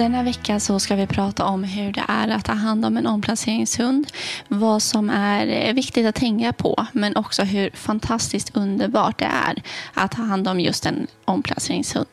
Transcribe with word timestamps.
Denna 0.00 0.22
vecka 0.22 0.60
så 0.60 0.78
ska 0.78 0.96
vi 0.96 1.06
prata 1.06 1.44
om 1.44 1.64
hur 1.64 1.92
det 1.92 2.04
är 2.08 2.28
att 2.28 2.44
ta 2.44 2.52
hand 2.52 2.84
om 2.84 2.96
en 2.96 3.06
omplaceringshund. 3.06 4.06
Vad 4.48 4.82
som 4.82 5.10
är 5.10 5.46
eh, 5.46 5.74
viktigt 5.74 6.06
att 6.06 6.14
tänka 6.14 6.52
på, 6.52 6.86
men 6.92 7.16
också 7.16 7.42
hur 7.42 7.70
fantastiskt 7.70 8.56
underbart 8.56 9.18
det 9.18 9.24
är 9.24 9.62
att 9.94 10.12
ta 10.12 10.22
hand 10.22 10.48
om 10.48 10.60
just 10.60 10.86
en 10.86 11.06
omplaceringshund. 11.24 12.06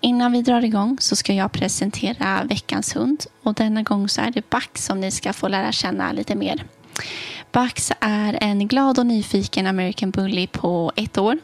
Innan 0.00 0.32
vi 0.32 0.42
drar 0.42 0.64
igång 0.64 0.96
så 1.00 1.16
ska 1.16 1.32
jag 1.32 1.52
presentera 1.52 2.44
veckans 2.44 2.96
hund 2.96 3.24
och 3.42 3.54
denna 3.54 3.82
gång 3.82 4.08
så 4.08 4.20
är 4.20 4.30
det 4.30 4.50
Back 4.50 4.78
som 4.78 5.00
ni 5.00 5.10
ska 5.10 5.32
få 5.32 5.48
lära 5.48 5.72
känna 5.72 6.12
lite 6.12 6.34
mer. 6.34 6.64
Bax 7.54 7.92
är 8.00 8.38
en 8.40 8.68
glad 8.68 8.98
och 8.98 9.06
nyfiken 9.06 9.66
American 9.66 10.10
Bully 10.10 10.46
på 10.46 10.92
ett 10.96 11.18
år. 11.18 11.38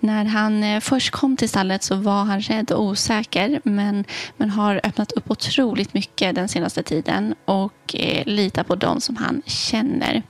När 0.00 0.24
han 0.24 0.64
eh, 0.64 0.80
först 0.80 1.10
kom 1.10 1.36
till 1.36 1.48
stallet 1.48 1.82
så 1.82 1.94
var 1.94 2.24
han 2.24 2.40
rädd 2.40 2.70
och 2.70 2.82
osäker 2.82 3.60
men, 3.64 4.04
men 4.36 4.50
har 4.50 4.80
öppnat 4.84 5.12
upp 5.12 5.30
otroligt 5.30 5.94
mycket 5.94 6.34
den 6.34 6.48
senaste 6.48 6.82
tiden 6.82 7.34
och 7.44 7.94
eh, 7.94 8.26
litar 8.26 8.62
på 8.62 8.74
dem 8.74 9.00
som 9.00 9.16
han 9.16 9.42
känner. 9.46 10.22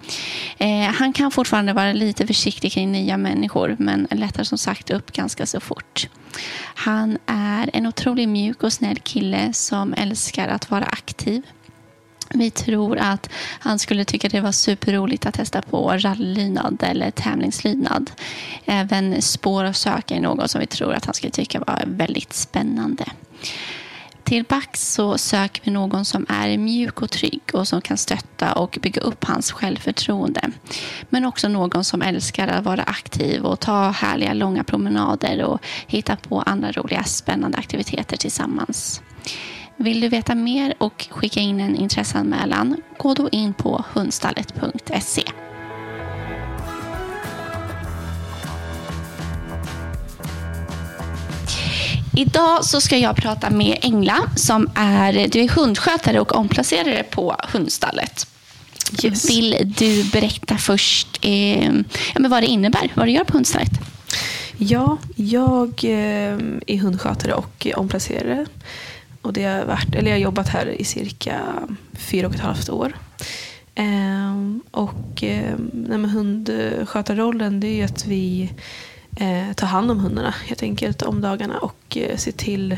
Eh, 0.59 0.95
han 0.95 1.13
kan 1.13 1.31
fortfarande 1.31 1.73
vara 1.73 1.93
lite 1.93 2.27
försiktig 2.27 2.73
kring 2.73 2.93
nya 2.93 3.17
människor 3.17 3.77
men 3.79 4.09
lättar 4.11 4.45
som 4.45 4.59
sagt 4.59 4.91
upp 4.91 5.13
ganska 5.13 5.47
så 5.47 5.61
fort. 5.61 6.09
Han 6.75 7.19
är 7.27 7.71
en 7.73 7.87
otroligt 7.87 8.29
mjuk 8.29 8.63
och 8.63 8.73
snäll 8.73 8.99
kille 8.99 9.53
som 9.53 9.95
älskar 9.95 10.49
att 10.49 10.71
vara 10.71 10.85
aktiv. 10.85 11.43
Vi 12.35 12.51
tror 12.51 12.99
att 12.99 13.31
han 13.59 13.79
skulle 13.79 14.05
tycka 14.05 14.29
det 14.29 14.41
var 14.41 14.53
superroligt 14.53 15.27
att 15.27 15.35
testa 15.35 15.63
på 15.63 15.91
rallylydnad 15.91 16.83
eller 16.83 17.11
tävlingslydnad. 17.11 18.11
Även 18.65 19.23
spår 19.23 19.65
och 19.65 19.77
sök 19.77 20.11
är 20.11 20.21
något 20.21 20.51
som 20.51 20.61
vi 20.61 20.67
tror 20.67 20.95
att 20.95 21.05
han 21.05 21.15
skulle 21.15 21.31
tycka 21.31 21.59
var 21.59 21.83
väldigt 21.87 22.33
spännande. 22.33 23.05
Till 24.27 24.45
Bax 24.45 24.93
så 24.95 25.19
söker 25.19 25.63
vi 25.65 25.71
någon 25.71 26.05
som 26.05 26.27
är 26.29 26.59
mjuk 26.59 27.03
och 27.03 27.11
trygg 27.11 27.43
och 27.53 27.69
som 27.69 27.81
kan 27.81 27.97
stötta 27.97 28.53
och 28.53 28.79
bygga 28.83 29.03
upp 29.03 29.25
hans 29.25 29.53
självförtroende. 29.53 30.51
Men 31.11 31.25
också 31.25 31.49
någon 31.49 31.85
som 31.85 32.03
älskar 32.03 32.49
att 32.49 32.65
vara 32.65 32.83
aktiv 32.83 33.45
och 33.45 33.61
ta 33.61 33.91
härliga 33.91 34.33
långa 34.33 34.65
promenader 34.65 35.43
och 35.43 35.61
hitta 35.87 36.17
på 36.17 36.41
andra 36.41 36.73
roliga 36.73 37.05
spännande 37.05 37.59
aktiviteter 37.59 38.17
tillsammans. 38.17 39.03
Vill 39.79 40.01
du 40.01 40.09
veta 40.09 40.35
mer 40.35 40.75
och 40.79 41.07
skicka 41.11 41.41
in 41.41 41.61
en 41.61 41.77
intresseanmälan, 41.77 42.77
gå 42.99 43.15
då 43.15 43.29
in 43.29 43.55
på 43.55 43.85
hundstallet.se. 43.93 45.23
Idag 52.17 52.65
så 52.65 52.81
ska 52.81 52.97
jag 52.99 53.17
prata 53.17 53.51
med 53.51 53.79
Engla 53.83 54.19
som 54.37 54.71
är, 54.75 55.29
du 55.29 55.41
är 55.41 55.49
hundskötare 55.49 56.21
och 56.21 56.37
omplacerare 56.37 57.03
på 57.03 57.37
hundstallet. 57.53 58.27
Yes. 59.05 59.31
Vill 59.31 59.75
du 59.77 60.05
berätta 60.05 60.59
först 60.59 61.19
eh, 61.23 61.65
ja, 62.15 62.19
men 62.21 62.31
vad 62.31 62.43
det 62.43 62.47
innebär, 62.47 62.93
vad 62.95 63.07
du 63.07 63.13
gör 63.13 63.25
på 63.25 63.33
hundstallet? 63.33 63.73
Ja, 64.59 64.99
jag 65.17 65.69
eh, 65.85 66.39
är 66.67 66.79
hundskötare 66.79 67.35
och 67.35 67.67
omplacerare. 67.75 68.47
Och 69.27 69.33
det 69.33 69.45
har 69.45 69.65
varit, 69.65 69.95
eller 69.95 70.11
jag 70.11 70.17
har 70.17 70.23
jobbat 70.23 70.49
här 70.49 70.67
i 70.67 70.85
cirka 70.85 71.41
fyra 71.93 72.27
och 72.27 72.35
ett 72.35 72.41
halvt 72.41 72.69
år. 72.69 72.93
Eh, 73.75 74.37
och 74.71 75.23
eh, 75.23 75.59
hundskötarrollen 75.89 77.61
det 77.61 77.81
är 77.81 77.85
att 77.85 78.07
vi 78.07 78.53
eh, 79.17 79.53
tar 79.53 79.67
hand 79.67 79.91
om 79.91 80.01
hundarna 80.01 80.35
helt 80.47 80.63
enkelt 80.63 81.03
om 81.03 81.21
dagarna 81.21 81.59
och 81.59 81.97
eh, 81.97 82.17
ser 82.17 82.33
till 82.33 82.73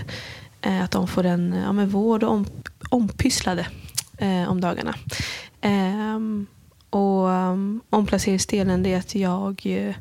eh, 0.60 0.84
att 0.84 0.90
de 0.90 1.08
får 1.08 1.26
en 1.26 1.54
ja, 1.64 1.72
med 1.72 1.90
vård 1.90 2.22
och 2.22 2.32
om, 2.32 2.46
ompysslade 2.90 3.66
eh, 4.18 4.50
om 4.50 4.60
dagarna. 4.60 4.94
Ehm, 5.60 6.46
och 6.90 7.26
um, 7.28 7.80
omplaceringsdelen 7.90 8.82
det 8.82 8.94
är 8.94 8.98
att 8.98 9.14
jag 9.14 9.62
eh, 9.64 9.94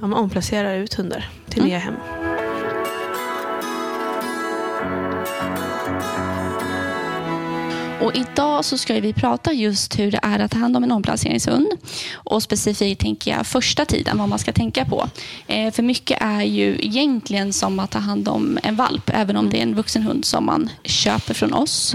ja, 0.00 0.14
omplacerar 0.14 0.74
ut 0.74 0.94
hundar 0.94 1.30
till 1.48 1.58
mm. 1.58 1.68
nya 1.68 1.78
hem. 1.78 2.23
Och 8.04 8.16
idag 8.16 8.64
så 8.64 8.78
ska 8.78 9.00
vi 9.00 9.12
prata 9.12 9.52
just 9.52 9.98
hur 9.98 10.10
det 10.10 10.20
är 10.22 10.38
att 10.38 10.50
ta 10.50 10.58
hand 10.58 10.76
om 10.76 10.84
en 10.84 10.92
omplaceringshund. 10.92 11.66
Och 12.14 12.42
specifikt 12.42 13.00
tänker 13.00 13.30
jag 13.30 13.46
första 13.46 13.84
tiden, 13.84 14.18
vad 14.18 14.28
man 14.28 14.38
ska 14.38 14.52
tänka 14.52 14.84
på. 14.84 15.08
Eh, 15.46 15.72
för 15.72 15.82
mycket 15.82 16.18
är 16.20 16.42
ju 16.42 16.76
egentligen 16.80 17.52
som 17.52 17.78
att 17.78 17.90
ta 17.90 17.98
hand 17.98 18.28
om 18.28 18.58
en 18.62 18.76
valp, 18.76 19.10
även 19.14 19.36
om 19.36 19.50
det 19.50 19.58
är 19.58 19.62
en 19.62 19.74
vuxen 19.74 20.02
hund 20.02 20.24
som 20.24 20.46
man 20.46 20.70
köper 20.84 21.34
från 21.34 21.54
oss. 21.54 21.94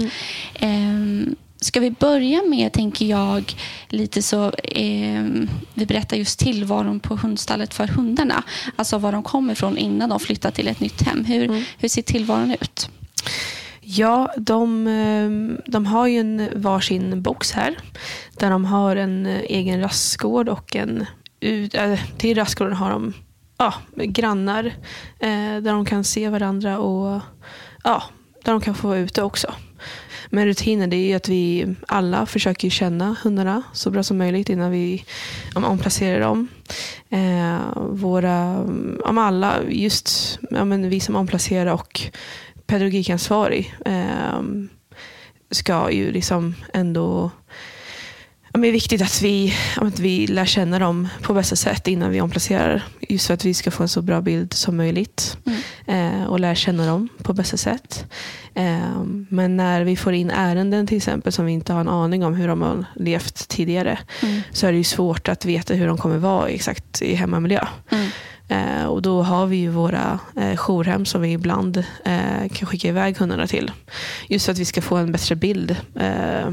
Mm. 0.60 1.28
Eh, 1.28 1.34
Ska 1.62 1.80
vi 1.80 1.90
börja 1.90 2.42
med, 2.42 2.72
tänker 2.72 3.06
jag, 3.06 3.54
lite 3.88 4.22
så, 4.22 4.52
eh, 4.52 5.24
vi 5.74 5.86
berättar 5.86 6.16
just 6.16 6.38
tillvaron 6.38 7.00
på 7.00 7.16
hundstallet 7.16 7.74
för 7.74 7.86
hundarna. 7.86 8.42
Alltså 8.76 8.98
var 8.98 9.12
de 9.12 9.22
kommer 9.22 9.52
ifrån 9.52 9.78
innan 9.78 10.08
de 10.08 10.20
flyttar 10.20 10.50
till 10.50 10.68
ett 10.68 10.80
nytt 10.80 11.02
hem. 11.02 11.24
Hur, 11.24 11.44
mm. 11.44 11.62
hur 11.78 11.88
ser 11.88 12.02
tillvaron 12.02 12.50
ut? 12.50 12.90
Ja, 13.92 14.30
de, 14.36 14.86
ehm, 14.86 15.60
de 15.66 15.86
har 15.86 16.06
ju 16.06 16.18
en 16.18 16.48
varsin 16.54 17.22
box 17.22 17.52
här. 17.52 17.76
Där 18.38 18.50
de 18.50 18.64
har 18.64 18.96
en 18.96 19.26
eh, 19.26 19.40
egen 19.40 19.80
rastgård 19.80 20.48
och 20.48 20.76
en... 20.76 21.06
Eh, 21.40 22.00
till 22.18 22.36
rastgården 22.36 22.74
har 22.74 22.90
de 22.90 23.12
ja, 23.58 23.74
grannar. 23.94 24.64
Eh, 25.18 25.56
där 25.62 25.72
de 25.72 25.84
kan 25.84 26.04
se 26.04 26.28
varandra 26.28 26.78
och 26.78 27.20
ja, 27.84 28.02
där 28.44 28.52
de 28.52 28.60
kan 28.60 28.74
få 28.74 28.88
vara 28.88 28.98
ute 28.98 29.22
också. 29.22 29.54
Men 30.28 30.46
rutinen 30.46 30.90
det 30.90 30.96
är 30.96 31.16
att 31.16 31.28
vi 31.28 31.74
alla 31.88 32.26
försöker 32.26 32.70
känna 32.70 33.16
hundarna 33.22 33.62
så 33.72 33.90
bra 33.90 34.02
som 34.02 34.18
möjligt 34.18 34.48
innan 34.48 34.70
vi 34.70 35.04
omplacerar 35.54 36.20
dem. 36.20 36.48
Eh, 37.08 37.58
våra, 37.76 38.60
om 39.04 39.18
alla, 39.18 39.56
just 39.68 40.38
ja, 40.50 40.64
men 40.64 40.88
vi 40.88 41.00
som 41.00 41.16
omplacerar 41.16 41.72
och 41.72 42.00
pedagogikansvarig 42.70 43.74
eh, 43.86 44.42
ska 45.50 45.90
ju 45.90 46.12
liksom 46.12 46.54
ändå 46.74 47.30
Ja, 48.52 48.58
men 48.58 48.62
det 48.62 48.68
är 48.68 48.72
viktigt 48.72 49.02
att 49.02 49.22
vi, 49.22 49.54
att 49.76 49.98
vi 49.98 50.26
lär 50.26 50.44
känna 50.44 50.78
dem 50.78 51.08
på 51.22 51.34
bästa 51.34 51.56
sätt 51.56 51.88
innan 51.88 52.10
vi 52.10 52.20
omplacerar. 52.20 52.82
Just 53.00 53.26
för 53.26 53.34
att 53.34 53.44
vi 53.44 53.54
ska 53.54 53.70
få 53.70 53.82
en 53.82 53.88
så 53.88 54.02
bra 54.02 54.20
bild 54.20 54.52
som 54.52 54.76
möjligt. 54.76 55.36
Mm. 55.46 56.20
Eh, 56.20 56.24
och 56.24 56.40
lär 56.40 56.54
känna 56.54 56.86
dem 56.86 57.08
på 57.22 57.32
bästa 57.32 57.56
sätt. 57.56 58.04
Eh, 58.54 59.02
men 59.28 59.56
när 59.56 59.84
vi 59.84 59.96
får 59.96 60.12
in 60.12 60.30
ärenden 60.30 60.86
till 60.86 60.96
exempel 60.96 61.32
som 61.32 61.44
vi 61.44 61.52
inte 61.52 61.72
har 61.72 61.80
en 61.80 61.88
aning 61.88 62.24
om 62.24 62.34
hur 62.34 62.48
de 62.48 62.62
har 62.62 62.84
levt 62.96 63.48
tidigare. 63.48 63.98
Mm. 64.22 64.42
Så 64.52 64.66
är 64.66 64.72
det 64.72 64.84
svårt 64.84 65.28
att 65.28 65.44
veta 65.44 65.74
hur 65.74 65.86
de 65.86 65.98
kommer 65.98 66.18
vara 66.18 66.48
exakt 66.48 67.02
i 67.02 67.14
hemmamiljö. 67.14 67.66
Mm. 67.90 68.06
Eh, 68.50 68.84
och 68.84 69.02
då 69.02 69.22
har 69.22 69.46
vi 69.46 69.56
ju 69.56 69.68
våra 69.68 70.18
eh, 70.36 70.56
jourhem 70.56 71.04
som 71.04 71.22
vi 71.22 71.32
ibland 71.32 71.76
eh, 72.04 72.48
kan 72.52 72.68
skicka 72.68 72.88
iväg 72.88 73.16
hundarna 73.16 73.46
till. 73.46 73.72
Just 74.28 74.44
för 74.44 74.52
att 74.52 74.58
vi 74.58 74.64
ska 74.64 74.82
få 74.82 74.96
en 74.96 75.12
bättre 75.12 75.36
bild 75.36 75.76
eh, 75.94 76.52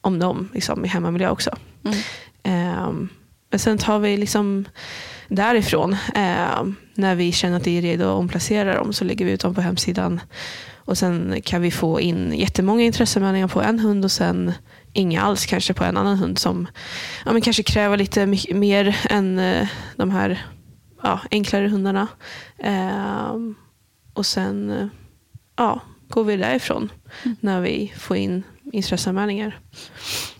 om 0.00 0.18
dem 0.18 0.48
liksom, 0.54 0.84
i 0.84 0.88
hemmamiljö 0.88 1.30
också. 1.30 1.56
Mm. 1.84 1.98
Eh, 2.42 2.92
men 3.50 3.58
sen 3.58 3.78
tar 3.78 3.98
vi 3.98 4.16
liksom 4.16 4.64
därifrån, 5.28 5.92
eh, 6.14 6.64
när 6.94 7.14
vi 7.14 7.32
känner 7.32 7.56
att 7.56 7.64
det 7.64 7.78
är 7.78 7.82
redo 7.82 8.04
att 8.04 8.18
omplacera 8.18 8.74
dem, 8.74 8.92
så 8.92 9.04
lägger 9.04 9.24
vi 9.24 9.32
ut 9.32 9.40
dem 9.40 9.54
på 9.54 9.60
hemsidan. 9.60 10.20
Och 10.84 10.98
sen 10.98 11.42
kan 11.44 11.62
vi 11.62 11.70
få 11.70 12.00
in 12.00 12.32
jättemånga 12.34 12.82
intresseanmälningar 12.82 13.48
på 13.48 13.62
en 13.62 13.78
hund 13.78 14.04
och 14.04 14.12
sen 14.12 14.52
inga 14.92 15.22
alls 15.22 15.46
kanske 15.46 15.74
på 15.74 15.84
en 15.84 15.96
annan 15.96 16.16
hund 16.16 16.38
som 16.38 16.66
ja, 17.24 17.32
men 17.32 17.42
kanske 17.42 17.62
kräver 17.62 17.96
lite 17.96 18.26
mer 18.54 18.96
än 19.10 19.38
eh, 19.38 19.68
de 19.96 20.10
här 20.10 20.46
ja, 21.02 21.20
enklare 21.30 21.68
hundarna. 21.68 22.08
Eh, 22.58 23.36
och 24.12 24.26
sen 24.26 24.90
ja, 25.56 25.80
går 26.08 26.24
vi 26.24 26.36
därifrån 26.36 26.92
mm. 27.24 27.36
när 27.40 27.60
vi 27.60 27.92
får 27.96 28.16
in 28.16 28.42
intresseanmälningar. 28.72 29.58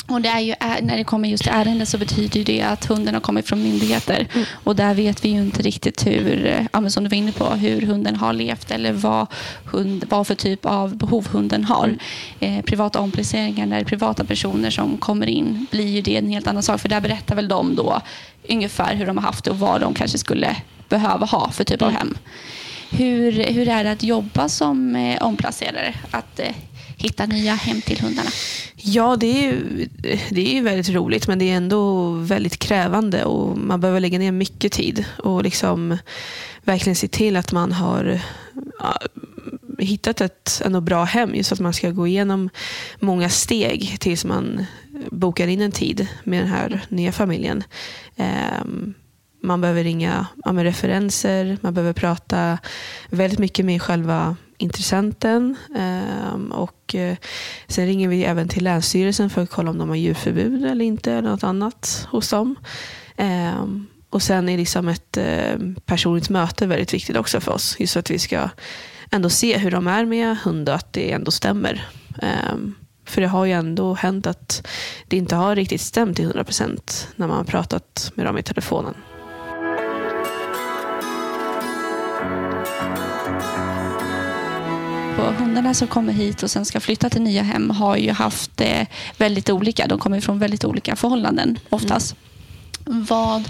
Och 0.08 0.20
det 0.20 0.28
är 0.28 0.40
ju, 0.40 0.54
när 0.82 0.96
det 0.96 1.04
kommer 1.04 1.28
just 1.28 1.42
till 1.42 1.52
ärenden 1.52 1.86
så 1.86 1.98
betyder 1.98 2.44
det 2.44 2.62
att 2.62 2.84
hunden 2.84 3.14
har 3.14 3.20
kommit 3.20 3.48
från 3.48 3.62
myndigheter. 3.62 4.26
Mm. 4.34 4.46
Och 4.64 4.76
där 4.76 4.94
vet 4.94 5.24
vi 5.24 5.28
ju 5.28 5.38
inte 5.38 5.62
riktigt 5.62 6.06
hur, 6.06 6.66
ja, 6.72 6.90
som 6.90 7.04
du 7.04 7.10
var 7.10 7.16
inne 7.16 7.32
på, 7.32 7.44
hur 7.44 7.80
hunden 7.80 8.16
har 8.16 8.32
levt 8.32 8.70
eller 8.70 8.92
vad, 8.92 9.26
hund, 9.64 10.04
vad 10.08 10.26
för 10.26 10.34
typ 10.34 10.66
av 10.66 10.96
behov 10.96 11.28
hunden 11.28 11.64
har. 11.64 11.84
Mm. 11.84 11.98
Eh, 12.40 12.64
privata 12.64 13.00
omplaceringar 13.00 13.66
när 13.66 13.76
det 13.76 13.82
är 13.82 13.84
privata 13.84 14.24
personer 14.24 14.70
som 14.70 14.96
kommer 14.96 15.26
in 15.26 15.66
blir 15.70 15.88
ju 15.88 16.00
det 16.00 16.16
en 16.16 16.28
helt 16.28 16.46
annan 16.46 16.62
sak. 16.62 16.80
För 16.80 16.88
där 16.88 17.00
berättar 17.00 17.36
väl 17.36 17.48
de 17.48 17.74
då 17.74 18.00
ungefär 18.48 18.94
hur 18.94 19.06
de 19.06 19.16
har 19.16 19.24
haft 19.24 19.44
det 19.44 19.50
och 19.50 19.58
vad 19.58 19.80
de 19.80 19.94
kanske 19.94 20.18
skulle 20.18 20.56
behöva 20.88 21.26
ha 21.26 21.50
för 21.50 21.64
typ 21.64 21.82
mm. 21.82 21.94
av 21.94 21.98
hem. 21.98 22.16
Hur, 22.90 23.32
hur 23.32 23.68
är 23.68 23.84
det 23.84 23.92
att 23.92 24.02
jobba 24.02 24.48
som 24.48 24.96
eh, 24.96 25.22
omplacerare? 25.22 25.94
Att 26.10 26.38
eh, 26.38 26.54
hitta 27.02 27.26
nya 27.26 27.54
hem 27.54 27.80
till 27.80 28.00
hundarna? 28.00 28.30
Ja, 28.76 29.16
det 29.16 29.26
är, 29.26 29.42
ju, 29.42 29.88
det 30.30 30.50
är 30.50 30.54
ju 30.54 30.62
väldigt 30.62 30.88
roligt 30.88 31.28
men 31.28 31.38
det 31.38 31.50
är 31.50 31.56
ändå 31.56 32.10
väldigt 32.10 32.58
krävande 32.58 33.24
och 33.24 33.58
man 33.58 33.80
behöver 33.80 34.00
lägga 34.00 34.18
ner 34.18 34.32
mycket 34.32 34.72
tid 34.72 35.04
och 35.18 35.42
liksom 35.42 35.98
verkligen 36.64 36.96
se 36.96 37.08
till 37.08 37.36
att 37.36 37.52
man 37.52 37.72
har 37.72 38.20
ja, 38.78 38.98
hittat 39.78 40.20
ett 40.20 40.62
ändå 40.64 40.80
bra 40.80 41.04
hem. 41.04 41.34
Just 41.34 41.52
att 41.52 41.60
man 41.60 41.72
ska 41.72 41.90
gå 41.90 42.06
igenom 42.06 42.50
många 43.00 43.28
steg 43.28 43.96
tills 44.00 44.24
man 44.24 44.64
bokar 45.10 45.48
in 45.48 45.60
en 45.60 45.72
tid 45.72 46.06
med 46.24 46.40
den 46.40 46.48
här 46.48 46.80
nya 46.88 47.12
familjen. 47.12 47.64
Um, 48.16 48.94
man 49.42 49.60
behöver 49.60 49.84
ringa 49.84 50.26
ja, 50.44 50.52
med 50.52 50.64
referenser, 50.64 51.58
man 51.60 51.74
behöver 51.74 51.92
prata 51.92 52.58
väldigt 53.10 53.38
mycket 53.38 53.64
med 53.64 53.82
själva 53.82 54.36
intressenten. 54.62 55.56
Ehm, 55.76 56.52
och 56.52 56.94
eh, 56.94 57.16
sen 57.66 57.86
ringer 57.86 58.08
vi 58.08 58.24
även 58.24 58.48
till 58.48 58.64
Länsstyrelsen 58.64 59.30
för 59.30 59.42
att 59.42 59.50
kolla 59.50 59.70
om 59.70 59.78
de 59.78 59.88
har 59.88 59.96
djurförbud 59.96 60.64
eller 60.64 60.84
inte, 60.84 61.12
eller 61.12 61.30
något 61.30 61.44
annat 61.44 62.06
hos 62.10 62.30
dem. 62.30 62.56
Ehm, 63.16 63.86
och 64.10 64.22
sen 64.22 64.48
är 64.48 64.56
liksom 64.58 64.88
ett 64.88 65.16
ehm, 65.16 65.76
personligt 65.86 66.28
möte 66.28 66.66
väldigt 66.66 66.94
viktigt 66.94 67.16
också 67.16 67.40
för 67.40 67.52
oss. 67.52 67.76
Just 67.78 67.92
för 67.92 68.00
att 68.00 68.10
vi 68.10 68.18
ska 68.18 68.48
ändå 69.10 69.30
se 69.30 69.58
hur 69.58 69.70
de 69.70 69.86
är 69.86 70.04
med 70.04 70.36
hund 70.38 70.68
och 70.68 70.74
att 70.74 70.92
det 70.92 71.12
ändå 71.12 71.30
stämmer. 71.30 71.88
För 73.04 73.20
det 73.20 73.26
har 73.26 73.44
ju 73.44 73.52
ändå 73.52 73.94
hänt 73.94 74.26
att 74.26 74.66
det 75.08 75.16
inte 75.16 75.36
har 75.36 75.56
riktigt 75.56 75.80
stämt 75.80 76.16
till 76.16 76.32
100% 76.32 77.06
när 77.16 77.26
man 77.26 77.36
har 77.36 77.44
pratat 77.44 78.12
med 78.14 78.26
dem 78.26 78.38
i 78.38 78.42
telefonen. 78.42 78.94
På 85.16 85.22
hundarna 85.22 85.74
som 85.74 85.88
kommer 85.88 86.12
hit 86.12 86.42
och 86.42 86.50
sen 86.50 86.64
ska 86.64 86.80
flytta 86.80 87.10
till 87.10 87.22
nya 87.22 87.42
hem 87.42 87.70
har 87.70 87.96
ju 87.96 88.10
haft 88.10 88.56
det 88.56 88.86
väldigt 89.16 89.50
olika. 89.50 89.86
De 89.86 89.98
kommer 89.98 90.20
från 90.20 90.38
väldigt 90.38 90.64
olika 90.64 90.96
förhållanden 90.96 91.58
oftast. 91.68 92.16
Mm. 92.86 93.04
Vad, 93.04 93.40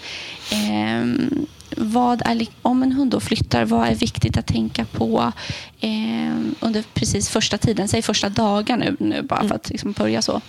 eh, 0.51 1.29
vad 1.77 2.23
är, 2.25 2.47
om 2.63 2.83
en 2.83 2.93
hund 2.93 3.11
då 3.11 3.21
flyttar, 3.21 3.65
vad 3.65 3.89
är 3.89 3.95
viktigt 3.95 4.37
att 4.37 4.47
tänka 4.47 4.85
på 4.85 5.33
eh, 5.81 6.35
under 6.61 6.85
precis 6.95 7.29
första 7.29 7.59
tiden? 7.59 7.89
Säg 7.89 8.03
första 8.03 8.29
dagen 8.29 8.79
nu, 8.79 8.97
nu 9.01 9.23
bara 9.23 9.49
för 9.49 9.55
att 9.55 9.71
liksom 9.71 9.93
börja 9.93 10.23
så. 10.23 10.41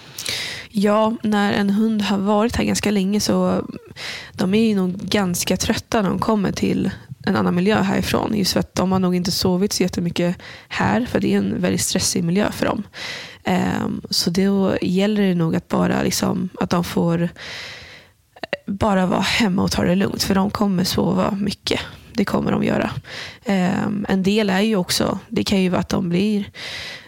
Ja, 0.69 1.15
när 1.23 1.53
en 1.53 1.69
hund 1.69 2.01
har 2.01 2.17
varit 2.17 2.55
här 2.55 2.63
ganska 2.63 2.91
länge 2.91 3.19
så 3.19 3.67
de 4.31 4.53
är 4.53 4.67
ju 4.67 4.75
nog 4.75 4.91
ganska 4.97 5.57
trötta 5.57 6.01
när 6.01 6.09
de 6.09 6.19
kommer 6.19 6.51
till 6.51 6.91
en 7.25 7.35
annan 7.35 7.55
miljö 7.55 7.81
härifrån. 7.81 8.37
Just 8.37 8.53
för 8.53 8.59
att 8.59 8.75
de 8.75 8.91
har 8.91 8.99
nog 8.99 9.15
inte 9.15 9.31
sovit 9.31 9.73
så 9.73 9.83
jättemycket 9.83 10.37
här. 10.67 11.05
För 11.05 11.19
det 11.19 11.33
är 11.33 11.37
en 11.37 11.61
väldigt 11.61 11.81
stressig 11.81 12.23
miljö 12.23 12.51
för 12.51 12.65
dem. 12.65 12.83
Um, 13.83 14.01
så 14.09 14.29
då 14.29 14.77
gäller 14.81 15.21
det 15.21 15.35
nog 15.35 15.55
att 15.55 15.67
bara 15.67 16.03
liksom, 16.03 16.49
att 16.59 16.69
de 16.69 16.83
får 16.83 17.21
eh, 17.21 17.29
bara 18.67 19.05
vara 19.05 19.21
hemma 19.21 19.63
och 19.63 19.71
ta 19.71 19.83
det 19.83 19.95
lugnt. 19.95 20.23
För 20.23 20.35
de 20.35 20.49
kommer 20.49 20.83
sova 20.83 21.31
mycket. 21.31 21.79
Det 22.13 22.25
kommer 22.25 22.51
de 22.51 22.63
göra. 22.63 22.91
Um, 23.45 24.05
en 24.09 24.23
del 24.23 24.49
är 24.49 24.61
ju 24.61 24.75
också, 24.75 25.19
det 25.29 25.43
kan 25.43 25.61
ju 25.61 25.69
vara 25.69 25.81
att 25.81 25.89
de 25.89 26.09
blir 26.09 26.45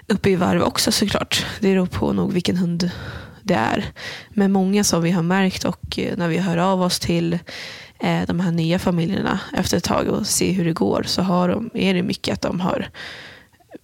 uppe 0.07 0.29
i 0.29 0.35
varv 0.35 0.61
också 0.61 0.91
såklart. 0.91 1.45
Det 1.59 1.67
beror 1.67 1.85
på 1.85 2.13
nog 2.13 2.33
vilken 2.33 2.57
hund 2.57 2.91
det 3.45 3.53
är. 3.53 3.85
Men 4.29 4.51
många 4.51 4.83
som 4.83 5.01
vi 5.03 5.11
har 5.11 5.23
märkt 5.23 5.65
och 5.65 5.99
eh, 5.99 6.17
när 6.17 6.27
vi 6.27 6.37
hör 6.37 6.57
av 6.57 6.81
oss 6.81 6.99
till 6.99 7.39
de 8.27 8.39
här 8.39 8.51
nya 8.51 8.79
familjerna 8.79 9.39
efter 9.53 9.77
ett 9.77 9.83
tag 9.83 10.07
och 10.07 10.27
ser 10.27 10.53
hur 10.53 10.65
det 10.65 10.73
går 10.73 11.03
så 11.07 11.21
har 11.21 11.49
de, 11.49 11.69
är 11.73 11.93
det 11.93 12.03
mycket 12.03 12.33
att 12.33 12.41
de 12.41 12.59
har 12.59 12.89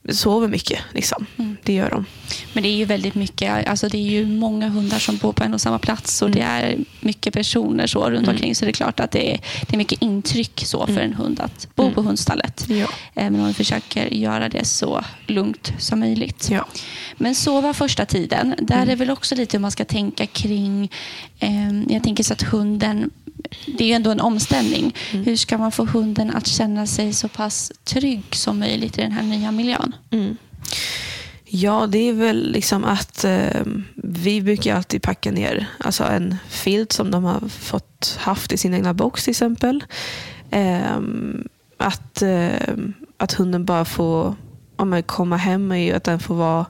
sover 0.10 0.48
mycket. 0.48 0.80
Liksom. 0.92 1.26
Mm. 1.38 1.58
Det 1.64 1.74
gör 1.74 1.90
de. 1.90 2.06
Men 2.54 2.64
det 2.64 2.70
är 2.70 2.76
ju 2.76 2.86
väldigt 2.86 3.16
mycket, 3.16 3.68
alltså 3.68 3.88
det 3.88 3.98
är 3.98 4.12
ju 4.12 4.26
många 4.26 4.70
hundar 4.70 5.00
som 5.00 5.18
bor 5.18 5.34
på 5.34 5.44
en 5.44 5.54
och 5.54 5.62
samma 5.62 5.80
plats 5.80 6.22
och 6.22 6.28
mm. 6.28 6.40
det 6.40 6.46
är 6.46 6.78
mycket 7.00 7.34
personer 7.34 7.88
så 7.88 8.10
runt 8.10 8.28
mm. 8.28 8.30
omkring 8.30 8.56
så 8.56 8.66
det 8.66 8.72
är 8.72 8.74
klart 8.74 9.00
att 9.00 9.12
det 9.12 9.34
är, 9.34 9.42
det 9.68 9.76
är 9.76 9.78
mycket 9.78 10.02
intryck 10.02 10.64
så 10.66 10.86
för 10.86 10.94
mm. 10.94 11.04
en 11.04 11.14
hund 11.14 11.40
att 11.40 11.68
bo 11.76 11.84
mm. 11.84 11.96
på 11.96 12.02
hundstallet. 12.02 12.66
Ja. 12.70 12.88
Men 13.14 13.40
om 13.40 13.48
vi 13.48 13.54
försöker 13.54 14.14
göra 14.14 14.50
det 14.50 14.66
så 14.66 15.04
lugnt 15.28 15.74
som 15.78 16.00
möjligt. 16.00 16.48
Ja. 16.52 16.66
Men 17.18 17.36
sova 17.36 17.74
första 17.74 18.06
tiden, 18.06 18.56
där 18.62 18.76
mm. 18.76 18.90
är 18.90 18.96
väl 18.96 19.10
också 19.10 19.36
lite 19.36 19.58
hur 19.58 19.62
man 19.62 19.72
ska 19.72 19.86
tänka 19.86 20.26
kring, 20.26 20.92
eh, 21.40 21.82
jag 21.88 22.04
tänker 22.04 22.24
så 22.24 22.34
att 22.34 22.42
hunden 22.42 23.10
det 23.66 23.84
är 23.84 23.88
ju 23.88 23.94
ändå 23.94 24.12
en 24.12 24.20
omställning. 24.20 24.96
Mm. 25.12 25.26
Hur 25.26 25.36
ska 25.36 25.58
man 25.58 25.72
få 25.72 25.86
hunden 25.86 26.32
att 26.32 26.48
känna 26.48 26.88
sig 26.88 27.14
så 27.14 27.28
pass 27.28 27.72
trygg 27.84 28.24
som 28.32 28.60
möjligt 28.60 28.98
i 28.98 29.02
den 29.02 29.12
här 29.12 29.24
nya 29.24 29.52
miljön? 29.52 29.96
Mm. 30.12 30.38
Ja, 31.54 31.88
det 31.88 32.10
är 32.10 32.14
väl 32.14 32.52
liksom 32.52 32.84
att 32.84 33.24
eh, 33.24 33.62
vi 33.96 34.42
brukar 34.42 34.76
alltid 34.76 35.02
packa 35.02 35.32
ner 35.32 35.68
alltså 35.78 36.04
en 36.04 36.36
filt 36.50 36.92
som 36.92 37.12
de 37.12 37.24
har 37.24 37.40
fått 37.50 38.18
haft 38.20 38.52
i 38.52 38.58
sin 38.58 38.74
egna 38.74 38.94
box 38.94 39.24
till 39.24 39.32
exempel. 39.32 39.84
Eh, 40.52 41.00
att, 41.78 42.22
eh, 42.22 42.74
att 43.18 43.34
hunden 43.34 43.66
bara 43.66 43.86
får 43.86 44.36
ja, 44.78 45.02
komma 45.02 45.38
hem 45.38 45.72
och 45.72 45.96
att 45.96 46.04
den 46.04 46.20
får 46.20 46.36
vara 46.36 46.66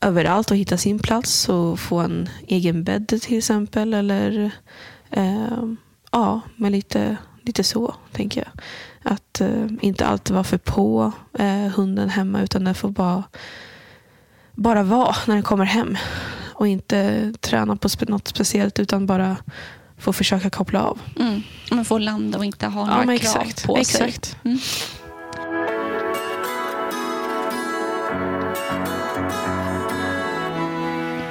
överallt 0.00 0.50
och 0.50 0.56
hitta 0.56 0.76
sin 0.78 0.98
plats 0.98 1.48
och 1.48 1.80
få 1.80 1.98
en 1.98 2.28
egen 2.46 2.84
bädd 2.84 3.08
till 3.22 3.38
exempel. 3.38 3.94
Eller 3.94 4.50
ehm, 5.10 5.76
ja, 6.14 6.40
men 6.56 6.72
lite, 6.72 7.16
lite 7.42 7.64
så 7.64 7.94
tänker 8.12 8.40
jag. 8.40 8.62
Att 9.12 9.40
eh, 9.40 9.66
inte 9.80 10.06
alltid 10.06 10.34
vara 10.34 10.44
för 10.44 10.58
på 10.58 11.12
eh, 11.38 11.68
hunden 11.74 12.08
hemma 12.08 12.42
utan 12.42 12.64
den 12.64 12.74
får 12.74 12.88
bara, 12.88 13.22
bara 14.52 14.82
vara 14.82 15.16
när 15.26 15.34
den 15.34 15.42
kommer 15.42 15.64
hem. 15.64 15.96
Och 16.54 16.66
inte 16.66 17.32
träna 17.40 17.76
på 17.76 17.88
något 18.08 18.28
speciellt 18.28 18.78
utan 18.78 19.06
bara 19.06 19.36
få 19.98 20.12
försöka 20.12 20.50
koppla 20.50 20.82
av. 20.82 20.98
Mm. 21.18 21.42
Men 21.70 21.84
få 21.84 21.98
landa 21.98 22.38
och 22.38 22.44
inte 22.44 22.66
ha 22.66 22.86
några 22.86 23.14
ja, 23.14 23.18
krav 23.18 23.42
exakt, 23.42 23.66
på 23.66 23.76
exakt. 23.76 24.24
sig. 24.24 24.38
Mm. 24.44 24.58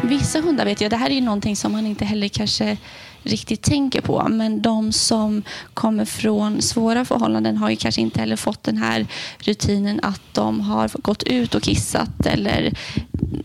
Vissa 0.03 0.41
hundar 0.41 0.65
vet 0.65 0.81
jag, 0.81 0.91
det 0.91 0.97
här 0.97 1.09
är 1.09 1.13
ju 1.13 1.21
någonting 1.21 1.55
som 1.55 1.71
man 1.71 1.87
inte 1.87 2.05
heller 2.05 2.27
kanske 2.27 2.77
riktigt 3.23 3.61
tänker 3.61 4.01
på. 4.01 4.27
Men 4.29 4.61
de 4.61 4.91
som 4.91 5.43
kommer 5.73 6.05
från 6.05 6.61
svåra 6.61 7.05
förhållanden 7.05 7.57
har 7.57 7.69
ju 7.69 7.75
kanske 7.75 8.01
inte 8.01 8.19
heller 8.19 8.35
fått 8.35 8.63
den 8.63 8.77
här 8.77 9.07
rutinen 9.39 9.99
att 10.03 10.21
de 10.31 10.61
har 10.61 10.91
gått 10.93 11.23
ut 11.23 11.55
och 11.55 11.63
kissat 11.63 12.25
eller 12.25 12.73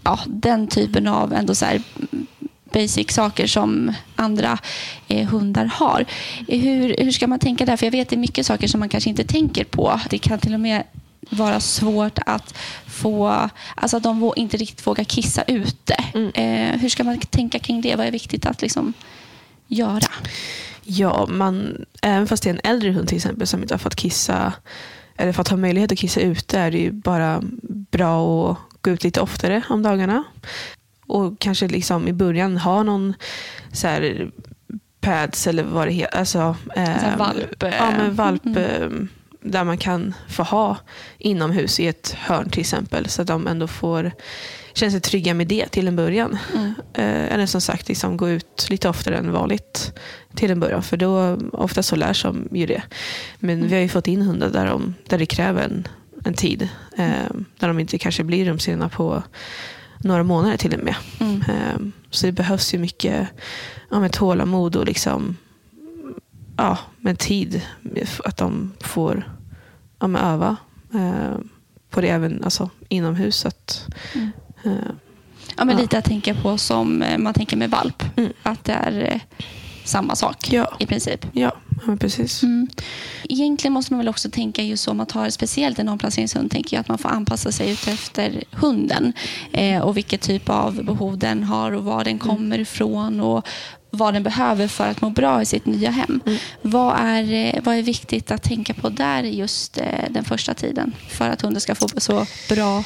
ja, 0.04 0.18
den 0.26 0.66
typen 0.66 1.06
av 1.06 1.32
ändå 1.32 1.54
så 1.54 1.66
basic 2.72 3.14
saker 3.14 3.46
som 3.46 3.92
andra 4.16 4.58
eh, 5.08 5.28
hundar 5.28 5.64
har. 5.64 6.04
Hur, 6.48 6.96
hur 6.98 7.12
ska 7.12 7.26
man 7.26 7.38
tänka 7.38 7.66
där? 7.66 7.76
För 7.76 7.86
jag 7.86 7.90
vet 7.90 8.02
att 8.02 8.08
det 8.08 8.16
är 8.16 8.20
mycket 8.20 8.46
saker 8.46 8.68
som 8.68 8.80
man 8.80 8.88
kanske 8.88 9.10
inte 9.10 9.24
tänker 9.24 9.64
på. 9.64 10.00
Det 10.10 10.18
kan 10.18 10.38
till 10.38 10.54
och 10.54 10.60
med 10.60 10.82
vara 11.30 11.60
svårt 11.60 12.18
att 12.26 12.54
få, 12.86 13.48
alltså 13.74 13.96
att 13.96 14.02
de 14.02 14.32
inte 14.36 14.56
riktigt 14.56 14.86
vågar 14.86 15.04
kissa 15.04 15.42
ute. 15.42 15.94
Mm. 16.14 16.30
Eh, 16.34 16.80
hur 16.80 16.88
ska 16.88 17.04
man 17.04 17.18
tänka 17.18 17.58
kring 17.58 17.80
det? 17.80 17.96
Vad 17.96 18.06
är 18.06 18.10
viktigt 18.10 18.46
att 18.46 18.62
liksom 18.62 18.92
göra? 19.68 20.12
Ja, 20.82 21.26
man, 21.30 21.84
även 22.02 22.26
fast 22.26 22.42
det 22.42 22.50
är 22.50 22.54
en 22.54 22.70
äldre 22.72 22.90
hund 22.90 23.08
till 23.08 23.16
exempel 23.16 23.46
som 23.46 23.62
inte 23.62 23.74
har 23.74 23.78
fått 23.78 23.96
kissa 23.96 24.52
eller 25.16 25.32
fått 25.32 25.48
ha 25.48 25.56
möjlighet 25.56 25.92
att 25.92 25.98
kissa 25.98 26.20
ute 26.20 26.58
är 26.58 26.70
det 26.70 26.78
ju 26.78 26.92
bara 26.92 27.42
bra 27.90 28.50
att 28.50 28.58
gå 28.82 28.90
ut 28.90 29.04
lite 29.04 29.20
oftare 29.20 29.62
om 29.68 29.82
dagarna. 29.82 30.24
Och 31.06 31.38
kanske 31.38 31.68
liksom 31.68 32.08
i 32.08 32.12
början 32.12 32.56
ha 32.56 32.82
någon 32.82 33.14
så 33.72 33.86
här 33.88 34.30
pads 35.00 35.46
eller 35.46 35.62
vad 35.62 35.86
det 35.86 35.92
heter. 35.92 36.18
Alltså, 36.18 36.56
eh, 36.76 37.16
valp. 37.16 37.62
Ja, 37.62 37.90
men 37.98 38.14
valp. 38.14 38.46
Mm. 38.46 39.08
Där 39.40 39.64
man 39.64 39.78
kan 39.78 40.14
få 40.28 40.42
ha 40.42 40.76
inomhus 41.18 41.80
i 41.80 41.86
ett 41.86 42.16
hörn 42.18 42.50
till 42.50 42.60
exempel. 42.60 43.08
Så 43.08 43.22
att 43.22 43.28
de 43.28 43.46
ändå 43.46 43.66
får 43.66 44.12
känner 44.78 44.90
sig 44.90 45.00
trygga 45.00 45.34
med 45.34 45.46
det 45.46 45.66
till 45.66 45.88
en 45.88 45.96
början. 45.96 46.38
Mm. 46.54 46.74
Eh, 46.92 47.34
eller 47.34 47.46
som 47.46 47.60
sagt, 47.60 47.88
liksom 47.88 48.16
gå 48.16 48.28
ut 48.28 48.66
lite 48.70 48.88
oftare 48.88 49.16
än 49.16 49.32
vanligt 49.32 49.92
till 50.34 50.50
en 50.50 50.60
början. 50.60 50.82
För 50.82 50.96
då 50.96 51.38
ofta 51.52 51.82
så 51.82 51.96
lär 51.96 52.12
sig 52.12 52.32
ju 52.52 52.66
det. 52.66 52.82
Men 53.38 53.58
mm. 53.58 53.68
vi 53.68 53.74
har 53.74 53.82
ju 53.82 53.88
fått 53.88 54.08
in 54.08 54.22
hundar 54.22 54.50
där, 54.50 54.66
de, 54.66 54.94
där 55.08 55.18
det 55.18 55.26
kräver 55.26 55.62
en, 55.62 55.88
en 56.24 56.34
tid. 56.34 56.68
Eh, 56.96 57.30
där 57.58 57.68
de 57.68 57.78
inte 57.78 57.98
kanske 57.98 58.24
blir 58.24 58.44
rumsrena 58.44 58.88
på 58.88 59.22
några 59.98 60.22
månader 60.22 60.56
till 60.56 60.74
och 60.74 60.84
med. 60.84 60.94
Mm. 61.20 61.42
Ehm, 61.48 61.92
Så 62.10 62.26
det 62.26 62.32
behövs 62.32 62.74
ju 62.74 62.78
mycket 62.78 63.28
ja, 63.90 64.00
med 64.00 64.12
tålamod 64.12 64.76
och 64.76 64.86
liksom, 64.86 65.36
ja, 66.56 66.78
med 67.00 67.18
tid. 67.18 67.62
Att 68.24 68.36
de 68.36 68.72
får 68.80 69.32
ja, 70.00 70.18
öva 70.18 70.56
ehm, 70.94 71.48
på 71.90 72.00
det 72.00 72.08
även 72.08 72.44
alltså, 72.44 72.70
inomhus. 72.88 73.46
Att, 73.46 73.86
Mm. 74.14 74.30
Ja, 75.56 75.64
men 75.64 75.76
Ja. 75.76 75.82
lite 75.82 75.98
att 75.98 76.04
tänka 76.04 76.34
på 76.34 76.58
som 76.58 77.02
eh, 77.02 77.18
man 77.18 77.34
tänker 77.34 77.56
med 77.56 77.70
valp. 77.70 78.02
Mm. 78.16 78.32
Att 78.42 78.64
det 78.64 78.72
är 78.72 79.12
eh, 79.14 79.20
samma 79.84 80.16
sak 80.16 80.52
Ja. 80.52 80.76
i 80.78 80.86
princip. 80.86 81.26
ja, 81.32 81.52
ja, 81.86 81.96
precis. 81.96 82.42
Mm. 82.42 82.68
Egentligen 83.28 83.72
måste 83.72 83.92
man 83.92 83.98
väl 83.98 84.08
också 84.08 84.30
tänka 84.30 84.62
just 84.62 84.88
om 84.88 84.96
man 84.96 85.06
tar 85.06 85.30
speciellt 85.30 85.78
en 85.78 85.88
omplaceringshund 85.88 86.50
tänker 86.50 86.76
jag 86.76 86.80
att 86.80 86.88
man 86.88 86.98
får 86.98 87.08
anpassa 87.08 87.52
sig 87.52 87.70
ut 87.70 87.88
efter 87.88 88.44
hunden 88.52 89.12
eh, 89.52 89.80
och 89.80 89.96
vilket 89.96 90.20
typ 90.20 90.48
av 90.48 90.84
behov 90.84 91.18
den 91.18 91.44
har 91.44 91.72
och 91.72 91.84
var 91.84 92.04
den 92.04 92.18
kommer 92.18 92.58
ifrån 92.58 93.20
och 93.20 93.46
vad 93.90 94.14
den 94.14 94.22
behöver 94.22 94.68
för 94.68 94.86
att 94.88 95.00
må 95.00 95.10
bra 95.10 95.42
i 95.42 95.46
sitt 95.46 95.66
nya 95.66 95.90
hem. 95.90 96.20
Mm. 96.26 96.38
Vad, 96.62 96.96
är, 96.98 97.32
eh, 97.32 97.62
vad 97.64 97.74
är 97.76 97.82
viktigt 97.82 98.30
att 98.30 98.42
tänka 98.42 98.74
på 98.74 98.88
där 98.88 99.22
just 99.22 99.78
eh, 99.78 100.04
den 100.10 100.24
första 100.24 100.54
tiden 100.54 100.92
för 101.08 101.28
att 101.30 101.42
hunden 101.42 101.60
ska 101.60 101.74
få 101.74 101.88
så 101.96 102.26
bra 102.48 102.84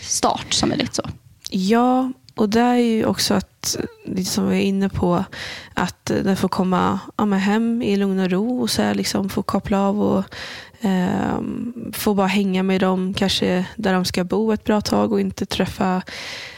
start 0.00 0.52
som 0.54 0.68
möjligt? 0.68 0.94
Så. 0.94 1.02
Ja, 1.50 2.12
och 2.34 2.48
det 2.48 2.60
är 2.60 2.76
ju 2.76 3.04
också 3.04 3.34
att, 3.34 3.76
som 4.26 4.48
vi 4.48 4.56
är 4.56 4.62
inne 4.62 4.88
på, 4.88 5.24
att 5.74 6.04
den 6.04 6.36
får 6.36 6.48
komma 6.48 6.98
ja, 7.16 7.24
hem 7.24 7.82
i 7.82 7.96
lugn 7.96 8.18
och 8.18 8.30
ro 8.30 8.60
och 8.60 8.70
så 8.70 8.82
här, 8.82 8.94
liksom 8.94 9.28
få 9.28 9.42
koppla 9.42 9.80
av 9.80 10.02
och 10.02 10.24
eh, 10.80 11.40
få 11.92 12.14
bara 12.14 12.26
hänga 12.26 12.62
med 12.62 12.80
dem, 12.80 13.14
kanske 13.14 13.66
där 13.76 13.92
de 13.92 14.04
ska 14.04 14.24
bo 14.24 14.52
ett 14.52 14.64
bra 14.64 14.80
tag 14.80 15.12
och 15.12 15.20
inte 15.20 15.46
träffa 15.46 16.02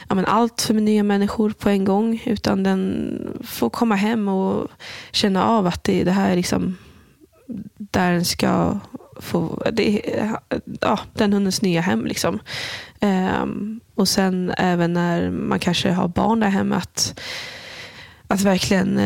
ja, 0.09 0.15
men 0.15 0.25
allt 0.25 0.61
för 0.61 0.73
nya 0.73 1.03
människor 1.03 1.49
på 1.49 1.69
en 1.69 1.85
gång. 1.85 2.23
Utan 2.25 2.63
den 2.63 3.17
får 3.43 3.69
komma 3.69 3.95
hem 3.95 4.27
och 4.27 4.67
känna 5.11 5.45
av 5.45 5.67
att 5.67 5.83
det, 5.83 6.03
det 6.03 6.11
här 6.11 6.31
är 6.31 6.35
liksom 6.35 6.77
där 7.77 8.11
den 8.11 8.25
ska 8.25 8.79
få, 9.19 9.63
det, 9.71 10.01
ja, 10.81 10.99
den 11.13 11.33
hundens 11.33 11.61
nya 11.61 11.81
hem. 11.81 12.05
Liksom. 12.05 12.39
Ehm, 13.01 13.79
och 13.95 14.07
sen 14.07 14.53
även 14.57 14.93
när 14.93 15.31
man 15.31 15.59
kanske 15.59 15.91
har 15.91 16.07
barn 16.07 16.39
där 16.39 16.49
hemma 16.49 16.75
att, 16.75 17.19
att 18.27 18.41
verkligen 18.41 18.99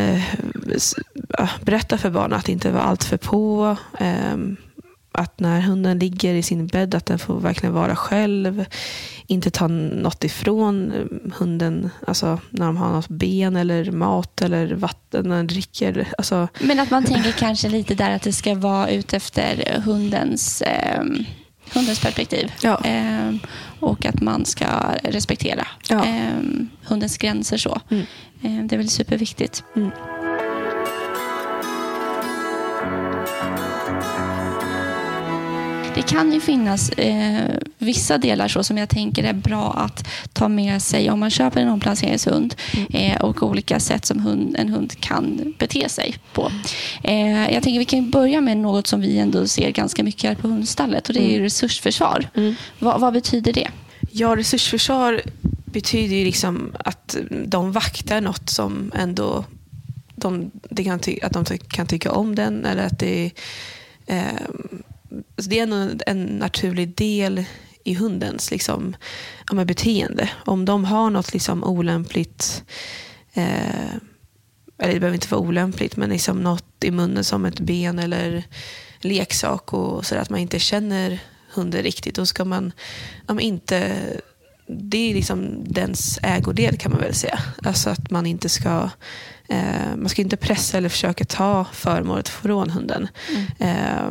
ja, 1.37 1.49
berätta 1.61 1.97
för 1.97 2.09
barnen 2.09 2.39
att 2.39 2.49
inte 2.49 2.71
vara 2.71 2.83
allt 2.83 3.03
för 3.03 3.17
på. 3.17 3.77
Ehm, 3.99 4.57
att 5.17 5.39
när 5.39 5.61
hunden 5.61 5.99
ligger 5.99 6.33
i 6.33 6.43
sin 6.43 6.67
bädd 6.67 6.95
att 6.95 7.05
den 7.05 7.19
får 7.19 7.39
verkligen 7.39 7.73
vara 7.73 7.95
själv. 7.95 8.65
Inte 9.27 9.49
ta 9.49 9.67
något 9.67 10.23
ifrån 10.23 10.91
eh, 10.91 11.33
hunden. 11.37 11.89
Alltså 12.07 12.39
när 12.49 12.65
de 12.65 12.77
har 12.77 12.91
något 12.91 13.07
ben 13.07 13.55
eller 13.55 13.91
mat 13.91 14.41
eller 14.41 14.75
vatten 14.75 15.29
när 15.29 15.35
den 15.35 15.47
dricker. 15.47 16.07
Alltså, 16.17 16.47
Men 16.59 16.79
att 16.79 16.91
man 16.91 17.03
tänker 17.03 17.31
kanske 17.31 17.69
lite 17.69 17.95
där 17.95 18.15
att 18.15 18.21
det 18.21 18.33
ska 18.33 18.55
vara 18.55 18.89
ut 18.89 19.13
efter 19.13 19.81
hundens, 19.85 20.61
eh, 20.61 21.03
hundens 21.73 22.01
perspektiv. 22.01 22.51
Ja. 22.61 22.85
Eh, 22.85 23.33
och 23.79 24.05
att 24.05 24.21
man 24.21 24.45
ska 24.45 24.65
respektera 25.03 25.67
Ja. 25.89 26.05
eh, 26.05 26.33
hundens 26.83 27.17
gränser. 27.17 27.57
så. 27.57 27.81
Mm. 27.89 28.03
Eh, 28.41 28.65
det 28.65 28.75
är 28.75 28.77
väl 28.77 28.89
superviktigt. 28.89 29.63
Mm. 29.75 29.91
Det 35.95 36.01
kan 36.01 36.33
ju 36.33 36.39
finnas 36.39 36.89
eh, 36.89 37.49
vissa 37.77 38.17
delar 38.17 38.47
så 38.47 38.63
som 38.63 38.77
jag 38.77 38.89
tänker 38.89 39.23
är 39.23 39.33
bra 39.33 39.73
att 39.73 40.07
ta 40.33 40.47
med 40.47 40.81
sig 40.81 41.09
om 41.11 41.19
man 41.19 41.29
köper 41.29 41.61
en 41.61 41.69
omplaceringshund 41.69 42.55
eh, 42.89 43.21
och 43.21 43.43
olika 43.43 43.79
sätt 43.79 44.05
som 44.05 44.19
hund, 44.19 44.55
en 44.59 44.69
hund 44.69 44.99
kan 44.99 45.53
bete 45.59 45.89
sig 45.89 46.15
på. 46.33 46.51
Eh, 47.03 47.53
jag 47.53 47.63
tänker 47.63 47.79
vi 47.79 47.85
kan 47.85 48.09
börja 48.09 48.41
med 48.41 48.57
något 48.57 48.87
som 48.87 49.01
vi 49.01 49.17
ändå 49.19 49.47
ser 49.47 49.69
ganska 49.71 50.03
mycket 50.03 50.23
här 50.29 50.35
på 50.35 50.47
hundstallet 50.47 51.07
och 51.07 51.13
det 51.13 51.21
är 51.21 51.31
ju 51.31 51.43
resursförsvar. 51.43 52.29
Mm. 52.35 52.55
Vad, 52.79 53.01
vad 53.01 53.13
betyder 53.13 53.53
det? 53.53 53.69
Ja, 54.11 54.35
resursförsvar 54.35 55.21
betyder 55.65 56.15
ju 56.15 56.25
liksom 56.25 56.71
att 56.79 57.17
de 57.45 57.71
vaktar 57.71 58.21
något 58.21 58.49
som 58.49 58.91
ändå 58.95 59.45
de, 60.15 60.51
de 60.69 60.83
kan 60.83 60.99
ty- 60.99 61.19
att 61.23 61.33
de 61.33 61.45
kan 61.67 61.87
tycka 61.87 62.11
om 62.11 62.35
den. 62.35 62.65
Eller 62.65 62.85
att 62.85 62.99
det, 62.99 63.31
eh, 64.05 64.23
alltså 65.35 65.49
det 65.49 65.59
är 65.59 65.63
ändå 65.63 66.03
en 66.07 66.25
naturlig 66.25 66.95
del 66.95 67.45
i 67.83 67.93
hundens 67.93 68.51
liksom, 68.51 68.95
ja, 69.51 69.65
beteende. 69.65 70.29
Om 70.45 70.65
de 70.65 70.85
har 70.85 71.09
något 71.09 71.33
liksom 71.33 71.63
olämpligt 71.63 72.63
eh, 73.33 73.95
eller 74.77 74.93
det 74.93 74.99
behöver 74.99 75.15
inte 75.15 75.31
vara 75.31 75.41
olämpligt, 75.41 75.97
men 75.97 76.09
liksom 76.09 76.43
något 76.43 76.83
i 76.83 76.91
munnen 76.91 77.23
som 77.23 77.45
ett 77.45 77.59
ben 77.59 77.99
eller 77.99 78.43
leksak 78.99 79.73
och 79.73 80.05
så 80.05 80.15
att 80.15 80.29
man 80.29 80.39
inte 80.39 80.59
känner 80.59 81.19
hunden 81.53 81.83
riktigt. 81.83 82.15
Då 82.15 82.25
ska 82.25 82.45
man 82.45 82.71
ja, 83.27 83.39
inte... 83.39 83.97
Det 84.67 84.97
är 85.11 85.13
liksom 85.13 85.63
dens 85.63 86.19
ägodel 86.23 86.77
kan 86.77 86.91
man 86.91 87.01
väl 87.01 87.13
säga. 87.13 87.39
Alltså 87.63 87.89
att 87.89 88.11
man 88.11 88.25
inte 88.25 88.49
ska... 88.49 88.89
Eh, 89.47 89.95
man 89.95 90.09
ska 90.09 90.21
inte 90.21 90.37
pressa 90.37 90.77
eller 90.77 90.89
försöka 90.89 91.25
ta 91.25 91.65
föremålet 91.73 92.29
från 92.29 92.69
hunden. 92.69 93.07
Eh, 93.59 94.09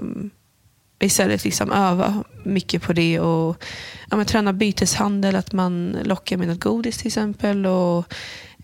istället 0.99 1.45
liksom 1.45 1.73
öva 1.73 2.25
mycket 2.45 2.83
på 2.83 2.93
det 2.93 3.21
och 3.21 3.65
ja, 4.11 4.17
men 4.17 4.27
träna 4.27 4.53
byteshandel, 4.53 5.37
att 5.37 5.53
man 5.53 5.99
lockar 6.05 6.37
med 6.37 6.49
något 6.49 6.61
godis 6.61 6.99
till 6.99 7.07
exempel. 7.07 7.67
Och, 7.67 8.15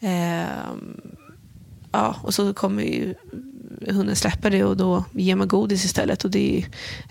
ehm, 0.01 1.01
ja, 1.93 2.17
och 2.23 2.35
så 2.35 2.55
kommer 2.55 2.83
ju 2.83 3.15
hunden 3.89 4.17
släppa 4.17 4.51
det 4.51 4.65
och 4.65 4.77
då 4.77 5.05
ger 5.13 5.37
man 5.37 5.49
godis 5.49 5.85
istället. 5.85 6.25
Och 6.25 6.31
det 6.31 6.59
är, 6.59 6.67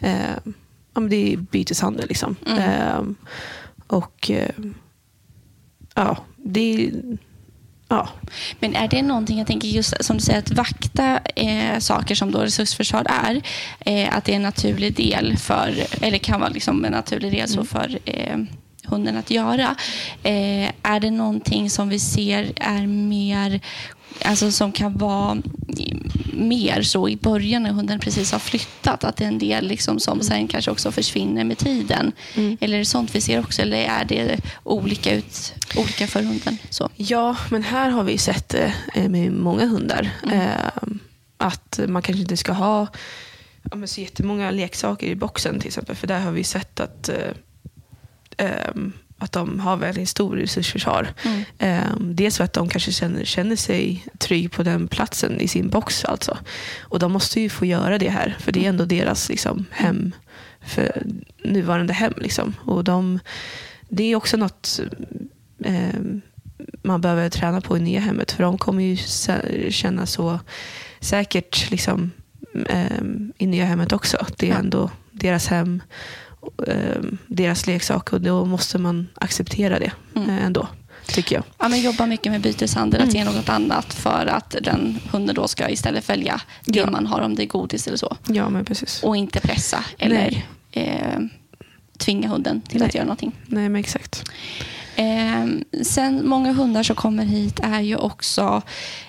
eh, 0.09 0.53
ja, 0.93 1.01
men 1.01 1.09
det 1.09 1.33
är 1.33 1.37
byteshandel. 1.37 2.07
Liksom. 2.07 2.35
Mm. 2.45 2.59
Eh, 2.59 3.01
och 3.87 4.31
eh, 4.31 4.55
ja, 5.95 6.17
det 6.37 6.87
är... 6.87 6.91
Ja, 7.91 8.09
Men 8.59 8.75
är 8.75 8.87
det 8.87 9.01
någonting, 9.01 9.37
jag 9.37 9.47
tänker 9.47 9.67
just 9.67 10.05
som 10.05 10.17
du 10.17 10.23
säger, 10.23 10.39
att 10.39 10.51
vakta 10.51 11.19
eh, 11.35 11.79
saker 11.79 12.15
som 12.15 12.31
då 12.31 12.39
resursförsvar 12.39 13.05
är, 13.09 13.41
eh, 13.79 14.17
att 14.17 14.25
det 14.25 14.31
är 14.31 14.35
en 14.35 14.41
naturlig 14.41 14.95
del 14.95 15.37
för, 15.37 15.75
eller 16.01 16.17
kan 16.17 16.39
vara 16.39 16.49
liksom 16.49 16.85
en 16.85 16.91
naturlig 16.91 17.31
del 17.31 17.47
så 17.47 17.65
för 17.65 17.99
eh, 18.05 18.37
hunden 18.85 19.17
att 19.17 19.31
göra. 19.31 19.75
Eh, 20.23 20.69
är 20.83 20.99
det 20.99 21.11
någonting 21.11 21.69
som 21.69 21.89
vi 21.89 21.99
ser 21.99 22.51
är 22.55 22.87
mer, 22.87 23.61
alltså 24.25 24.51
som 24.51 24.71
kan 24.71 24.97
vara 24.97 25.37
mer 26.33 26.81
så 26.81 27.09
i 27.09 27.15
början 27.15 27.63
när 27.63 27.71
hunden 27.71 27.99
precis 27.99 28.31
har 28.31 28.39
flyttat, 28.39 29.03
att 29.03 29.17
det 29.17 29.23
är 29.23 29.27
en 29.27 29.39
del 29.39 29.67
liksom 29.67 29.99
som 29.99 30.21
sen 30.21 30.47
kanske 30.47 30.71
också 30.71 30.91
försvinner 30.91 31.43
med 31.43 31.57
tiden? 31.57 32.11
Mm. 32.35 32.57
Eller 32.61 32.75
är 32.75 32.79
det 32.79 32.85
sånt 32.85 33.15
vi 33.15 33.21
ser 33.21 33.39
också, 33.39 33.61
eller 33.61 33.77
är 33.77 34.05
det 34.05 34.39
olika, 34.63 35.15
ut, 35.15 35.53
olika 35.77 36.07
för 36.07 36.23
hunden? 36.23 36.57
Så. 36.69 36.89
Ja, 36.95 37.35
men 37.51 37.63
här 37.63 37.89
har 37.89 38.03
vi 38.03 38.17
sett 38.17 38.49
det 38.49 38.73
eh, 38.95 39.09
med 39.09 39.31
många 39.31 39.65
hundar. 39.65 40.09
Eh, 40.31 40.83
att 41.37 41.79
man 41.87 42.01
kanske 42.01 42.21
inte 42.21 42.37
ska 42.37 42.51
ha 42.51 42.87
ja, 43.71 43.75
men 43.75 43.87
så 43.87 44.01
jättemånga 44.01 44.51
leksaker 44.51 45.07
i 45.07 45.15
boxen 45.15 45.59
till 45.59 45.67
exempel. 45.67 45.95
För 45.95 46.07
där 46.07 46.19
har 46.19 46.31
vi 46.31 46.43
sett 46.43 46.79
att, 46.79 47.09
eh, 47.09 47.33
ehm, 48.37 48.93
att 49.19 49.31
de 49.31 49.59
har 49.59 49.77
väldigt 49.77 50.09
stor 50.09 50.35
resursförsvar. 50.35 51.07
Mm. 51.23 51.43
Eh, 51.57 51.95
dels 51.99 52.37
för 52.37 52.43
att 52.43 52.53
de 52.53 52.69
kanske 52.69 52.91
känner, 52.91 53.25
känner 53.25 53.55
sig 53.55 54.05
trygg 54.17 54.51
på 54.51 54.63
den 54.63 54.87
platsen 54.87 55.41
i 55.41 55.47
sin 55.47 55.69
box. 55.69 56.05
Alltså. 56.05 56.37
Och 56.81 56.99
de 56.99 57.11
måste 57.11 57.41
ju 57.41 57.49
få 57.49 57.65
göra 57.65 57.97
det 57.97 58.09
här. 58.09 58.37
För 58.39 58.51
det 58.51 58.65
är 58.65 58.69
ändå 58.69 58.85
deras 58.85 59.29
liksom, 59.29 59.65
hem, 59.71 60.11
för 60.61 61.03
nuvarande 61.43 61.93
hem. 61.93 62.13
Liksom. 62.17 62.55
Och 62.61 62.83
de, 62.83 63.19
det 63.89 64.03
är 64.03 64.15
också 64.15 64.37
något 64.37 64.79
eh, 65.65 65.99
man 66.81 67.01
behöver 67.01 67.29
träna 67.29 67.61
på 67.61 67.77
i 67.77 67.79
nya 67.79 67.99
hemmet. 67.99 68.31
För 68.31 68.43
de 68.43 68.57
kommer 68.57 68.83
ju 68.83 68.97
känna 69.71 70.05
så 70.05 70.39
säkert 70.99 71.71
liksom, 71.71 72.11
eh, 72.69 73.01
i 73.37 73.47
nya 73.47 73.65
hemmet 73.65 73.93
också. 73.93 74.17
Att 74.17 74.37
det 74.37 74.49
är 74.49 74.55
ändå 74.55 74.91
deras 75.11 75.47
hem, 75.47 75.81
eh, 76.67 77.01
deras 77.27 77.67
leksak 77.67 78.13
och 78.13 78.21
då 78.21 78.45
måste 78.45 78.77
man 78.77 79.07
acceptera 79.15 79.79
det 79.79 79.91
Mm. 80.15 80.29
eh, 80.29 80.45
ändå, 80.45 80.67
tycker 81.07 81.35
jag. 81.35 81.43
Ja, 81.59 81.67
men 81.67 81.81
jobba 81.81 82.05
mycket 82.05 82.31
med 82.31 82.41
byteshandel, 82.41 83.01
att 83.01 83.13
Mm. 83.13 83.15
ge 83.27 83.33
något 83.37 83.49
annat 83.49 83.93
för 83.93 84.25
att 84.25 84.55
den 84.61 84.99
hunden 85.11 85.35
då 85.35 85.47
ska 85.47 85.69
istället 85.69 86.09
välja 86.09 86.41
det 86.65 86.79
Ja. 86.79 86.89
man 86.91 87.07
har 87.07 87.21
om 87.21 87.35
det 87.35 87.43
är 87.43 87.47
godis 87.47 87.87
eller 87.87 87.97
så. 87.97 88.17
Ja, 88.27 88.49
men 88.49 88.65
precis. 88.65 89.03
Och 89.03 89.17
inte 89.17 89.39
pressa 89.39 89.83
eller 89.97 90.43
eh, 90.71 91.19
tvinga 91.97 92.27
hunden 92.27 92.61
till 92.61 92.79
Nej. 92.79 92.87
att 92.87 92.95
göra 92.95 93.05
någonting. 93.05 93.31
Nej, 93.45 93.69
men 93.69 93.79
exakt. 93.79 94.23
Eh, 94.95 95.45
sen 95.83 96.27
många 96.27 96.53
hundar 96.53 96.83
som 96.83 96.95
kommer 96.95 97.25
hit 97.25 97.59
är 97.63 97.79
ju 97.81 97.95
också, 97.95 98.61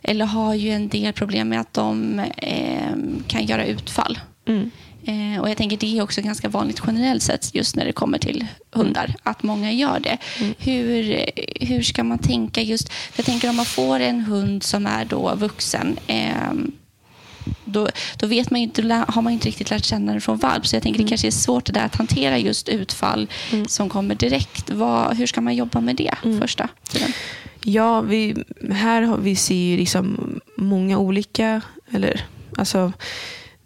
eller 0.03 0.25
har 0.25 0.55
ju 0.55 0.71
en 0.71 0.89
del 0.89 1.13
problem 1.13 1.49
med 1.49 1.61
att 1.61 1.75
de 1.75 2.19
eh, 2.37 2.95
kan 3.27 3.47
göra 3.47 3.65
utfall. 3.65 4.19
Mm. 4.49 4.71
Eh, 5.11 5.41
och 5.41 5.51
jag 5.51 5.57
tänker 5.57 5.77
det 5.77 5.99
är 5.99 6.03
också 6.03 6.23
ganska 6.23 6.49
vanligt 6.49 6.83
generellt 6.87 7.23
sett 7.23 7.55
just 7.55 7.77
när 7.77 7.85
det 7.85 7.93
kommer 7.93 8.19
till 8.19 8.47
hundar, 8.73 9.15
att 9.23 9.43
många 9.43 9.73
gör 9.73 10.01
det. 10.01 10.19
Mm. 10.39 10.55
Hur, 10.59 11.25
hur 11.67 11.83
ska 11.83 12.05
man 12.05 12.19
tänka 12.19 12.63
just... 12.63 12.93
Jag 13.17 13.27
tänker 13.27 13.51
om 13.51 13.57
man 13.57 13.67
får 13.67 14.01
en 14.01 14.21
hund 14.21 14.63
som 14.63 14.87
är 14.87 15.05
då 15.05 15.35
vuxen. 15.35 15.99
Eh, 16.07 16.53
då, 17.65 17.89
då 18.17 18.27
vet 18.27 18.51
man 18.51 18.61
inte, 18.61 19.05
har 19.09 19.23
man 19.23 19.33
inte 19.33 19.49
riktigt 19.49 19.71
lärt 19.71 19.85
känna 19.85 20.13
den 20.13 20.21
från 20.21 20.39
valp. 20.39 20.67
Så 20.67 20.77
jag 20.77 20.83
tänker 20.83 20.99
mm. 20.99 21.07
det 21.07 21.09
kanske 21.09 21.27
är 21.27 21.31
svårt 21.31 21.67
det 21.67 21.73
där 21.73 21.85
att 21.85 21.97
hantera 21.97 22.39
just 22.39 22.69
utfall 22.69 23.29
mm. 23.53 23.69
som 23.69 23.89
kommer 23.89 24.15
direkt. 24.15 24.71
Vad, 24.71 25.17
hur 25.17 25.27
ska 25.27 25.41
man 25.41 25.55
jobba 25.55 25.81
med 25.81 25.97
det 25.97 26.15
mm. 26.25 26.41
första 26.41 26.69
tiden? 26.89 27.13
Ja, 27.65 28.01
vi, 28.01 28.45
här 28.73 29.03
har 29.03 29.17
vi 29.17 29.37
ser 29.37 29.55
ju 29.55 29.77
liksom 29.77 30.41
många 30.57 30.99
olika, 30.99 31.61
eller 31.91 32.25
alltså 32.57 32.93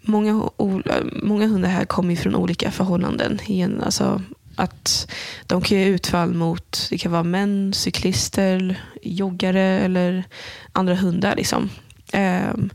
många, 0.04 0.50
eh, 0.58 1.04
många 1.22 1.46
hundar 1.46 1.68
här 1.68 1.84
kommer 1.84 2.16
från 2.16 2.34
olika 2.34 2.70
förhållanden. 2.70 3.38
Igen, 3.46 3.82
alltså 3.82 4.22
att 4.56 5.10
de 5.46 5.62
kan 5.62 5.78
göra 5.78 5.88
utfall 5.88 6.34
mot, 6.34 6.86
det 6.90 6.98
kan 6.98 7.12
vara 7.12 7.22
män, 7.22 7.72
cyklister, 7.72 8.80
joggare 9.02 9.60
eller 9.60 10.24
andra 10.72 10.94
hundar. 10.94 11.36
Liksom. 11.36 11.70
Um, 12.14 12.70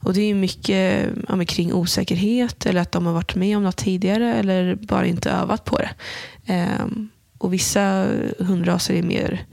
och 0.00 0.14
Det 0.14 0.20
är 0.20 0.34
mycket 0.34 1.08
ja, 1.28 1.44
kring 1.44 1.72
osäkerhet 1.72 2.66
eller 2.66 2.80
att 2.80 2.92
de 2.92 3.06
har 3.06 3.12
varit 3.12 3.34
med 3.34 3.56
om 3.56 3.62
något 3.62 3.76
tidigare 3.76 4.34
eller 4.34 4.74
bara 4.74 5.06
inte 5.06 5.30
övat 5.30 5.64
på 5.64 5.78
det. 5.78 5.90
Um, 6.82 7.08
och 7.38 7.52
Vissa 7.52 8.06
hundraser 8.38 8.94
är 8.94 9.02
mer, 9.02 9.46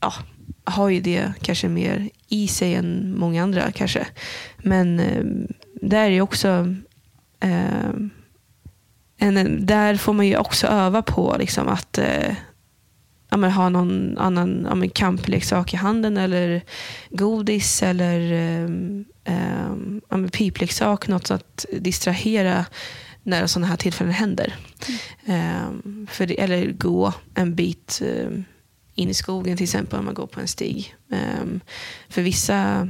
ja, 0.00 0.12
har 0.64 0.88
ju 0.88 1.00
det 1.00 1.32
kanske 1.42 1.68
mer 1.68 2.10
i 2.28 2.48
sig 2.48 2.74
än 2.74 3.18
många 3.18 3.42
andra 3.42 3.72
kanske. 3.72 4.06
Men 4.58 5.00
um, 5.00 5.46
där 5.82 6.10
är 6.10 6.20
också 6.20 6.74
eh, 7.40 7.90
en, 9.18 9.66
där 9.66 9.96
får 9.96 10.12
man 10.12 10.26
ju 10.26 10.36
också 10.36 10.66
öva 10.66 11.02
på 11.02 11.36
liksom, 11.38 11.68
att 11.68 11.98
eh, 11.98 12.34
ja, 13.30 13.36
men, 13.36 13.50
ha 13.50 13.68
någon 13.68 14.18
annan 14.18 14.66
ja, 14.68 14.74
men, 14.74 14.90
kampleksak 14.90 15.74
i 15.74 15.76
handen 15.76 16.16
eller 16.16 16.62
godis 17.10 17.82
eller 17.82 18.32
eh, 18.32 18.64
eh 19.34 19.68
ja, 20.08 20.16
men, 20.16 20.28
pipleksak. 20.28 21.08
Något 21.08 21.30
att 21.30 21.66
distrahera 21.72 22.64
när 23.22 23.46
sådana 23.46 23.66
här 23.66 23.76
tillfällen 23.76 24.12
händer. 24.12 24.54
Mm. 25.24 26.06
Eh, 26.06 26.12
för 26.12 26.26
det, 26.26 26.40
eller 26.40 26.72
gå 26.72 27.12
en 27.34 27.54
bit 27.54 28.02
eh, 28.04 28.40
in 28.94 29.10
i 29.10 29.14
skogen 29.14 29.56
till 29.56 29.64
exempel 29.64 29.98
om 29.98 30.04
man 30.04 30.14
går 30.14 30.26
på 30.26 30.40
en 30.40 30.48
stig. 30.48 30.94
Um, 31.42 31.60
för 32.08 32.22
vissa 32.22 32.88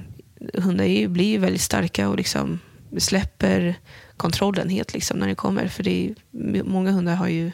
hundar 0.55 0.85
är, 0.85 1.09
blir 1.09 1.27
ju 1.27 1.39
väldigt 1.39 1.61
starka 1.61 2.09
och 2.09 2.17
liksom 2.17 2.61
släpper 2.99 3.75
kontrollen 4.17 4.69
helt 4.69 4.95
liksom 4.95 5.19
när 5.19 5.29
det 5.29 5.35
kommer. 5.35 5.69
För 5.69 5.83
det 5.83 6.09
är, 6.09 6.15
många 6.63 6.91
hundar 6.91 7.15
har 7.15 7.29
ju 7.29 7.53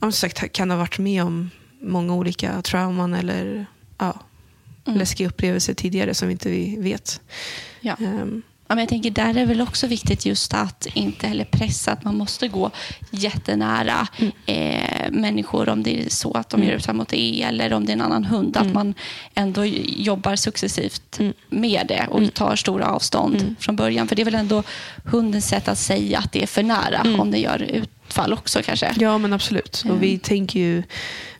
som 0.00 0.12
sagt, 0.12 0.52
kan 0.52 0.70
ha 0.70 0.76
varit 0.76 0.98
med 0.98 1.22
om 1.22 1.50
många 1.80 2.14
olika 2.14 2.62
trauman 2.62 3.14
eller 3.14 3.66
ja, 3.98 4.20
mm. 4.86 4.98
läskiga 4.98 5.28
upplevelser 5.28 5.74
tidigare 5.74 6.14
som 6.14 6.30
inte 6.30 6.50
vi 6.50 6.76
vet. 6.80 7.20
Ja. 7.80 7.96
Um, 8.00 8.42
men 8.74 8.82
jag 8.82 8.88
tänker 8.88 9.10
där 9.10 9.36
är 9.36 9.46
väl 9.46 9.60
också 9.60 9.86
viktigt 9.86 10.26
just 10.26 10.54
att 10.54 10.86
inte 10.94 11.26
heller 11.26 11.44
pressa 11.44 11.92
att 11.92 12.04
man 12.04 12.16
måste 12.16 12.48
gå 12.48 12.70
jättenära 13.10 14.08
mm. 14.18 14.32
eh, 14.46 15.10
människor 15.10 15.68
om 15.68 15.82
det 15.82 16.04
är 16.04 16.10
så 16.10 16.32
att 16.32 16.50
de 16.50 16.56
mm. 16.56 16.68
gör 16.68 16.76
utfall 16.76 16.94
mot 16.94 17.08
det 17.08 17.42
eller 17.42 17.72
om 17.72 17.84
det 17.84 17.92
är 17.92 17.94
en 17.94 18.02
annan 18.02 18.24
hund. 18.24 18.56
Mm. 18.56 18.68
Att 18.68 18.74
man 18.74 18.94
ändå 19.34 19.64
jobbar 19.64 20.36
successivt 20.36 21.18
mm. 21.20 21.32
med 21.48 21.86
det 21.88 22.06
och 22.10 22.18
mm. 22.18 22.30
tar 22.30 22.56
stora 22.56 22.86
avstånd 22.86 23.40
mm. 23.40 23.56
från 23.60 23.76
början. 23.76 24.08
För 24.08 24.16
det 24.16 24.22
är 24.22 24.24
väl 24.24 24.34
ändå 24.34 24.62
hundens 25.04 25.48
sätt 25.48 25.68
att 25.68 25.78
säga 25.78 26.18
att 26.18 26.32
det 26.32 26.42
är 26.42 26.46
för 26.46 26.62
nära 26.62 27.20
om 27.20 27.30
det 27.30 27.38
gör 27.38 27.62
utfall 27.62 28.32
också 28.32 28.62
kanske. 28.62 28.94
Ja 28.96 29.18
men 29.18 29.32
absolut. 29.32 29.84
Och 29.90 30.02
vi 30.02 30.18
tänker 30.18 30.60
ju 30.60 30.82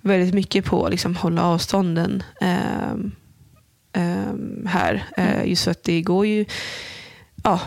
väldigt 0.00 0.34
mycket 0.34 0.64
på 0.64 0.84
att 0.84 0.90
liksom, 0.90 1.16
hålla 1.16 1.42
avstånden 1.42 2.22
eh, 2.40 2.92
eh, 3.92 4.34
här. 4.66 5.04
Eh, 5.16 5.48
just 5.48 5.64
för 5.64 5.70
att 5.70 5.84
det 5.84 6.02
går 6.02 6.26
ju 6.26 6.44
ja, 7.44 7.60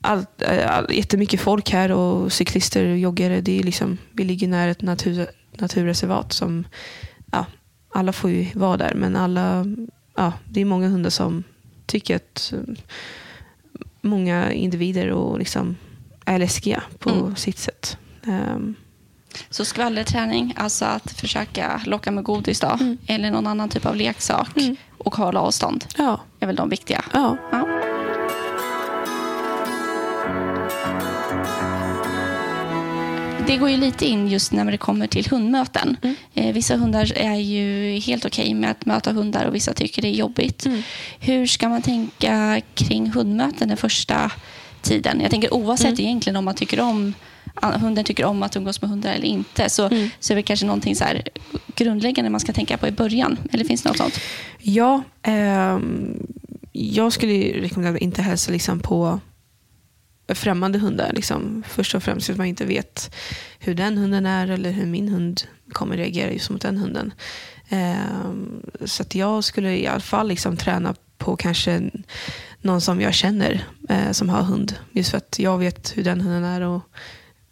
all, 0.00 0.26
all, 0.66 0.94
jättemycket 0.94 1.40
folk 1.40 1.70
här 1.70 1.92
och 1.92 2.32
cyklister 2.32 2.90
och 2.90 2.98
joggare. 2.98 3.40
Det 3.40 3.58
är 3.58 3.62
liksom, 3.62 3.98
vi 4.12 4.24
ligger 4.24 4.48
nära 4.48 4.70
ett 4.70 4.82
natur, 4.82 5.26
naturreservat 5.52 6.32
som 6.32 6.66
ja, 7.32 7.46
alla 7.94 8.12
får 8.12 8.30
ju 8.30 8.46
vara 8.54 8.76
där. 8.76 8.94
Men 8.94 9.16
alla, 9.16 9.64
ja, 10.16 10.32
det 10.50 10.60
är 10.60 10.64
många 10.64 10.88
hundar 10.88 11.10
som 11.10 11.44
tycker 11.86 12.16
att 12.16 12.52
många 14.00 14.52
individer 14.52 15.10
och 15.10 15.38
liksom 15.38 15.76
är 16.24 16.38
läskiga 16.38 16.82
på 16.98 17.10
mm. 17.10 17.36
sitt 17.36 17.58
sätt. 17.58 17.98
Um, 18.26 18.74
så 19.50 19.64
skvallerträning, 19.64 20.54
alltså 20.56 20.84
att 20.84 21.10
försöka 21.12 21.80
locka 21.86 22.10
med 22.10 22.24
godis 22.24 22.60
då, 22.60 22.68
mm. 22.80 22.98
eller 23.06 23.30
någon 23.30 23.46
annan 23.46 23.68
typ 23.68 23.86
av 23.86 23.96
leksak 23.96 24.56
mm. 24.56 24.76
och 24.98 25.16
hålla 25.16 25.40
avstånd, 25.40 25.84
ja. 25.96 26.20
är 26.40 26.46
väl 26.46 26.56
de 26.56 26.68
viktiga. 26.68 27.04
Ja. 27.12 27.36
ja. 27.52 27.77
Det 33.48 33.56
går 33.56 33.70
ju 33.70 33.76
lite 33.76 34.06
in 34.06 34.28
just 34.28 34.52
när 34.52 34.64
det 34.64 34.78
kommer 34.78 35.06
till 35.06 35.26
hundmöten. 35.26 35.96
Mm. 36.02 36.16
Eh, 36.34 36.54
vissa 36.54 36.76
hundar 36.76 37.12
är 37.16 37.34
ju 37.34 37.98
helt 37.98 38.24
okej 38.24 38.44
okay 38.44 38.54
med 38.54 38.70
att 38.70 38.86
möta 38.86 39.12
hundar 39.12 39.44
och 39.44 39.54
vissa 39.54 39.72
tycker 39.72 40.02
det 40.02 40.08
är 40.08 40.12
jobbigt. 40.12 40.66
Mm. 40.66 40.82
Hur 41.20 41.46
ska 41.46 41.68
man 41.68 41.82
tänka 41.82 42.60
kring 42.74 43.10
hundmöten 43.10 43.68
den 43.68 43.76
första 43.76 44.32
tiden? 44.82 45.20
Jag 45.20 45.30
tänker 45.30 45.54
oavsett 45.54 45.86
mm. 45.86 46.00
egentligen 46.00 46.36
om 46.36 46.44
man 46.44 46.54
tycker 46.54 46.80
om 46.80 47.14
hunden 47.62 48.04
tycker 48.04 48.24
om 48.24 48.42
att 48.42 48.56
umgås 48.56 48.82
med 48.82 48.90
hundar 48.90 49.12
eller 49.12 49.26
inte 49.26 49.70
så, 49.70 49.86
mm. 49.86 50.10
så 50.20 50.32
är 50.32 50.36
det 50.36 50.42
kanske 50.42 50.66
någonting 50.66 50.96
så 50.96 51.04
här 51.04 51.22
grundläggande 51.74 52.30
man 52.30 52.40
ska 52.40 52.52
tänka 52.52 52.76
på 52.76 52.88
i 52.88 52.92
början. 52.92 53.38
Eller 53.52 53.64
finns 53.64 53.82
det 53.82 53.88
något 53.88 53.98
sånt? 53.98 54.20
Ja, 54.58 55.02
eh, 55.22 55.78
jag 56.72 57.12
skulle 57.12 57.62
rekommendera 57.62 57.94
att 57.94 58.02
inte 58.02 58.22
hälsa 58.22 58.52
liksom 58.52 58.80
på 58.80 59.20
främmande 60.34 60.78
hundar. 60.78 61.12
Liksom. 61.12 61.62
Först 61.68 61.94
och 61.94 62.02
främst 62.02 62.30
att 62.30 62.36
man 62.36 62.46
inte 62.46 62.64
vet 62.64 63.14
hur 63.58 63.74
den 63.74 63.98
hunden 63.98 64.26
är 64.26 64.48
eller 64.48 64.70
hur 64.70 64.86
min 64.86 65.08
hund 65.08 65.42
kommer 65.72 65.96
reagera 65.96 66.32
just 66.32 66.50
mot 66.50 66.62
den 66.62 66.76
hunden. 66.76 67.12
Eh, 67.68 68.32
så 68.84 69.02
att 69.02 69.14
jag 69.14 69.44
skulle 69.44 69.76
i 69.78 69.86
alla 69.86 70.00
fall 70.00 70.28
liksom 70.28 70.56
träna 70.56 70.94
på 71.18 71.36
kanske 71.36 71.90
någon 72.60 72.80
som 72.80 73.00
jag 73.00 73.14
känner 73.14 73.64
eh, 73.88 74.10
som 74.10 74.28
har 74.28 74.42
hund. 74.42 74.74
Just 74.92 75.10
för 75.10 75.18
att 75.18 75.38
jag 75.38 75.58
vet 75.58 75.96
hur 75.96 76.04
den 76.04 76.20
hunden 76.20 76.44
är 76.44 76.60
och 76.60 76.82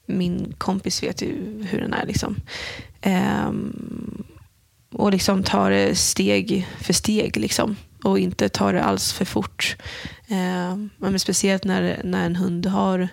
min 0.06 0.54
kompis 0.58 1.02
vet 1.02 1.22
ju 1.22 1.62
hur 1.70 1.80
den 1.80 1.92
är. 1.92 2.06
Liksom. 2.06 2.36
Eh, 3.00 3.50
och 4.92 5.12
liksom 5.12 5.42
ta 5.42 5.68
det 5.68 5.94
steg 5.94 6.68
för 6.80 6.92
steg. 6.92 7.36
Liksom 7.36 7.76
och 8.06 8.18
inte 8.18 8.48
ta 8.48 8.72
det 8.72 8.82
alls 8.82 9.12
för 9.12 9.24
fort. 9.24 9.76
Eh, 10.28 10.76
men 10.98 11.18
speciellt 11.18 11.64
när, 11.64 12.00
när 12.04 12.26
en 12.26 12.36
hund 12.36 12.66
har 12.66 13.08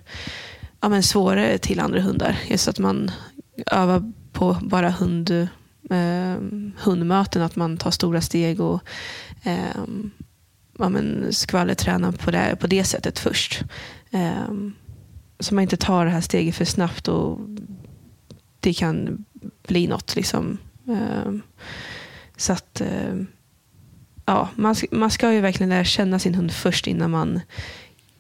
ja, 0.82 0.90
men 0.90 1.04
svårare 1.04 1.58
till 1.58 1.80
andra 1.80 2.02
hundar. 2.02 2.40
Just 2.48 2.68
att 2.68 2.80
man 2.80 3.12
övar 3.72 4.12
på 4.32 4.58
bara 4.62 4.90
hund, 4.90 5.32
eh, 5.90 6.36
hundmöten, 6.78 7.42
att 7.42 7.56
man 7.56 7.78
tar 7.78 7.92
stora 7.92 8.22
steg 8.22 8.62
och 8.62 8.82
eh, 9.44 9.84
ja, 10.80 10.90
men 10.90 11.34
skvallertränar 11.34 12.12
på 12.12 12.32
det, 12.32 12.58
på 12.60 12.68
det 12.68 12.84
sättet 12.84 13.20
först. 13.20 13.64
Eh, 14.12 14.54
så 15.40 15.56
man 15.56 15.62
inte 15.62 15.78
tar 15.78 16.06
det 16.06 16.12
här 16.12 16.22
steget 16.22 16.56
för 16.56 16.66
snabbt 16.66 17.08
och 17.08 17.40
det 18.60 18.74
kan 18.74 19.26
bli 19.68 19.88
något. 19.88 20.16
Liksom. 20.16 20.58
Eh, 20.88 21.34
så 22.38 22.54
att 22.54 22.82
eh, 22.82 23.16
ja, 24.26 24.50
man, 24.56 24.76
man 24.92 25.12
ska 25.12 25.34
ju 25.34 25.42
verkligen 25.42 25.70
lära 25.70 25.84
känna 25.84 26.20
sin 26.20 26.36
hund 26.36 26.52
först 26.52 26.88
innan 26.88 27.12
man 27.12 27.42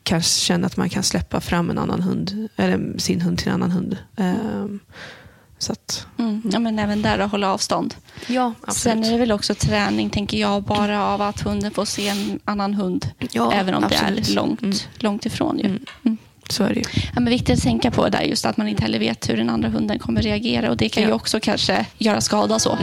kan 0.04 0.22
känna 0.22 0.68
att 0.68 0.78
man 0.78 0.90
kan 0.90 1.04
släppa 1.04 1.42
fram 1.42 1.70
en 1.70 1.78
annan 1.78 2.02
hund, 2.02 2.50
eller 2.56 2.98
sin 2.98 3.22
hund 3.22 3.38
till 3.38 3.48
en 3.48 3.54
annan 3.54 3.72
hund. 3.72 3.98
Um, 4.16 4.80
så 5.58 5.72
att, 5.72 6.08
mm. 6.20 6.42
Ja, 6.52 6.60
men 6.60 6.80
även 6.80 7.02
där 7.02 7.20
att 7.20 7.32
hålla 7.32 7.54
avstånd. 7.54 7.96
Ja, 8.28 8.54
absolut. 8.62 8.76
Sen 8.76 9.04
är 9.04 9.12
det 9.12 9.18
väl 9.18 9.32
också 9.32 9.56
träning, 9.56 10.10
tänker 10.10 10.38
jag, 10.38 10.64
bara 10.64 11.06
av 11.08 11.22
att 11.22 11.42
hunden 11.42 11.72
får 11.72 11.86
se 11.86 12.08
en 12.08 12.40
annan 12.46 12.74
hund. 12.74 13.10
Ja, 13.32 13.54
även 13.54 13.76
om 13.76 13.84
absolut. 13.84 14.26
det 14.26 14.32
är 14.32 14.36
långt, 14.36 14.62
mm. 14.62 14.76
långt 14.96 15.26
ifrån. 15.26 15.60
Ju. 15.60 15.66
Mm. 15.66 15.86
mm. 16.06 16.18
Så 16.50 16.64
är 16.64 16.70
det 16.70 16.76
ju. 16.76 16.86
Ja, 16.94 17.22
men 17.22 17.26
viktigt 17.26 17.58
att 17.58 17.64
tänka 17.64 17.92
på 17.92 18.10
där 18.10 18.22
just 18.22 18.46
att 18.46 18.58
man 18.58 18.68
inte 18.68 18.82
heller 18.82 19.00
vet 19.00 19.30
hur 19.30 19.38
den 19.38 19.50
andra 19.50 19.70
hunden 19.70 20.00
kommer 20.00 20.22
reagera. 20.22 20.70
Och 20.70 20.78
Det 20.78 20.90
kan 20.90 21.04
ja. 21.04 21.10
ju 21.10 21.16
också 21.16 21.40
kanske 21.40 21.86
göra 21.98 22.22
skada. 22.22 22.60
så. 22.60 22.78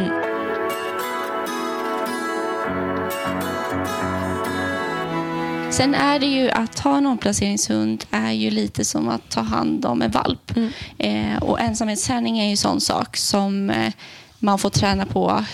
Sen 5.81 5.95
är 5.95 6.19
det 6.19 6.27
ju 6.27 6.51
att 6.51 6.79
ha 6.79 6.97
en 6.97 7.07
omplaceringshund 7.07 8.05
är 8.11 8.33
ju 8.33 8.51
lite 8.51 8.85
som 8.85 9.09
att 9.09 9.31
ta 9.31 9.40
hand 9.40 9.85
om 9.85 10.03
en 10.03 10.11
valp. 10.11 10.57
Mm. 10.57 10.71
Eh, 10.99 11.43
och 11.43 11.61
ensamhetsträning 11.61 12.38
är 12.38 12.45
ju 12.45 12.51
en 12.51 12.57
sån 12.57 12.81
sak 12.81 13.16
som 13.16 13.71
eh, 13.71 13.93
man 14.38 14.59
får 14.59 14.71
träna 14.71 15.07
på 15.07 15.45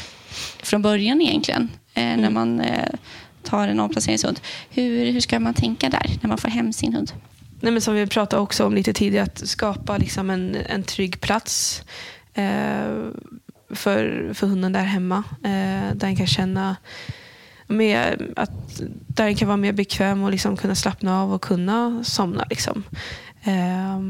från 0.63 0.83
början 0.83 1.21
egentligen. 1.21 1.71
Eh, 1.95 2.05
mm. 2.05 2.21
När 2.21 2.31
man 2.31 2.61
eh, 2.61 2.89
tar 3.43 3.69
en 3.69 3.81
omplaceringshund. 3.81 4.41
Hur, 4.71 5.13
hur 5.13 5.21
ska 5.21 5.41
man 5.41 5.55
tänka 5.55 5.89
där 5.89 6.11
när 6.21 6.29
man 6.29 6.39
får 6.39 6.49
hem 6.49 6.73
sin 6.73 6.95
hund? 6.95 7.13
Nej, 7.61 7.73
men 7.73 7.81
som 7.81 7.95
vi 7.95 8.07
pratade 8.07 8.43
också 8.43 8.67
om 8.67 8.75
lite 8.75 8.93
tidigare, 8.93 9.25
att 9.25 9.49
skapa 9.49 9.99
liksom 9.99 10.31
en, 10.31 10.57
en 10.69 10.83
trygg 10.83 11.21
plats. 11.21 11.83
Eh, 12.35 13.11
för, 13.71 14.31
för 14.35 14.47
hunden 14.47 14.73
där 14.73 14.85
hemma. 14.85 15.25
Eh, 15.45 15.51
där 15.93 15.95
den 15.95 16.17
kan 16.17 16.27
känna 16.27 16.77
med 17.67 18.33
att 18.37 18.81
där 19.07 19.25
den 19.25 19.35
kan 19.35 19.49
vara 19.49 19.57
mer 19.57 19.73
bekväm 19.73 20.23
och 20.23 20.31
liksom 20.31 20.57
kunna 20.57 20.75
slappna 20.75 21.23
av 21.23 21.33
och 21.33 21.43
kunna 21.43 22.05
somna. 22.05 22.47
Liksom. 22.51 22.83
Eh, 23.43 24.01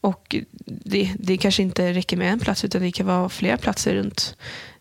och 0.00 0.36
det, 0.64 1.14
det 1.18 1.36
kanske 1.36 1.62
inte 1.62 1.92
räcker 1.92 2.16
med 2.16 2.32
en 2.32 2.38
plats 2.38 2.64
utan 2.64 2.82
det 2.82 2.92
kan 2.92 3.06
vara 3.06 3.28
flera 3.28 3.56
platser 3.56 3.94
runt 3.94 4.36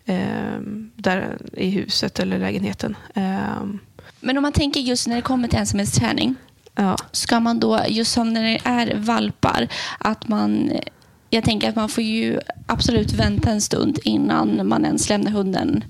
eh, 0.05 0.59
där 0.95 1.37
i 1.53 1.69
huset 1.69 2.19
eller 2.19 2.39
lägenheten. 2.39 2.95
Eh, 3.13 3.63
Men 4.19 4.37
om 4.37 4.41
man 4.41 4.51
tänker 4.51 4.79
just 4.79 5.07
när 5.07 5.15
det 5.15 5.21
kommer 5.21 5.47
till 5.47 5.59
ensamhetsträning. 5.59 6.35
ja. 6.75 6.95
Ska 7.11 7.39
man 7.39 7.59
då, 7.59 7.79
just 7.87 8.11
som 8.11 8.33
när 8.33 8.43
det 8.43 8.59
är 8.63 8.95
valpar, 8.95 9.67
att 9.99 10.27
man... 10.27 10.71
Jag 11.31 11.43
tänker 11.43 11.69
att 11.69 11.75
man 11.75 11.89
får 11.89 12.03
ju 12.03 12.39
absolut 12.65 13.13
vänta 13.13 13.51
en 13.51 13.61
stund 13.61 13.99
innan 14.03 14.67
man 14.67 14.85
ens 14.85 15.09
lämnar 15.09 15.31
hunden 15.31 15.83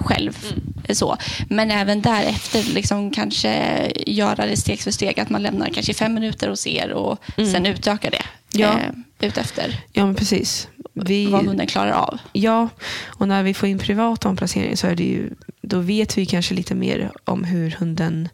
själv. 0.00 0.46
Så. 0.90 1.16
Men 1.48 1.70
även 1.70 2.00
därefter 2.02 2.74
liksom 2.74 3.10
kanske 3.10 3.92
göra 4.06 4.46
det 4.46 4.56
steg 4.56 4.80
för 4.80 4.90
steg. 4.90 5.20
Att 5.20 5.30
man 5.30 5.42
lämnar 5.42 5.68
kanske 5.68 5.94
fem 5.94 6.14
minuter 6.14 6.50
och 6.50 6.58
ser 6.58 6.92
och 6.92 7.18
sen 7.36 7.66
utökar 7.66 8.10
det 8.10 8.22
Ja. 8.52 8.68
eh, 8.68 9.28
utefter 9.28 9.80
ja, 9.92 10.06
men 10.06 10.14
precis. 10.14 10.68
Vi, 10.94 11.26
vad 11.26 11.46
hunden 11.46 11.66
klarar 11.66 11.90
av. 11.92 12.18
Ja, 12.32 12.68
och 13.06 13.28
när 13.28 13.42
vi 13.42 13.54
får 13.54 13.68
in 13.68 13.78
privat 13.78 14.24
omplacering 14.26 14.76
så 14.76 14.86
är 14.86 14.94
det 14.94 15.04
ju, 15.04 15.30
då 15.62 15.78
vet 15.78 16.18
vi 16.18 16.26
kanske 16.26 16.54
lite 16.54 16.74
mer 16.74 17.10
om 17.24 17.44
hur 17.44 17.70
hunden 17.78 18.28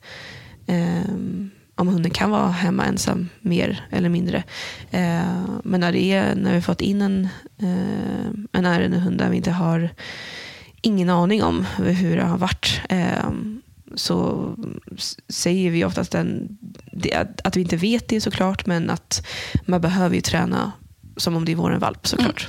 ehm, 0.67 1.51
om 1.75 1.89
hunden 1.89 2.11
kan 2.11 2.31
vara 2.31 2.49
hemma 2.51 2.85
ensam 2.85 3.29
mer 3.41 3.87
eller 3.91 4.09
mindre. 4.09 4.43
Eh, 4.91 5.45
men 5.65 5.81
när 5.81 5.93
det 5.93 6.03
är 6.03 6.35
när 6.35 6.55
vi 6.55 6.61
fått 6.63 6.81
in 6.81 7.03
en, 7.03 7.29
eh, 7.59 8.27
en 8.53 8.67
ärende 8.67 8.99
hund 8.99 9.19
där 9.19 9.29
vi 9.31 9.37
inte 9.37 9.51
har 9.51 9.91
ingen 10.81 11.11
aning 11.11 11.43
om 11.43 11.67
hur 11.79 12.17
det 12.17 12.25
har 12.25 12.39
varit. 12.39 12.81
Ehm, 12.89 13.63
så 13.95 14.51
säger 15.29 15.71
vi 15.71 15.85
oftast 15.85 16.13
den, 16.13 16.59
att 17.45 17.57
vi 17.57 17.61
inte 17.61 17.77
vet 17.77 18.09
det 18.09 18.21
såklart 18.21 18.67
men 18.67 18.91
att 18.91 19.27
man 19.67 19.81
behöver 19.81 20.15
ju 20.15 20.21
träna 20.21 20.73
som 21.17 21.37
om 21.37 21.45
det 21.45 21.55
vore 21.55 21.75
en 21.75 21.81
valp 21.81 22.07
såklart. 22.07 22.49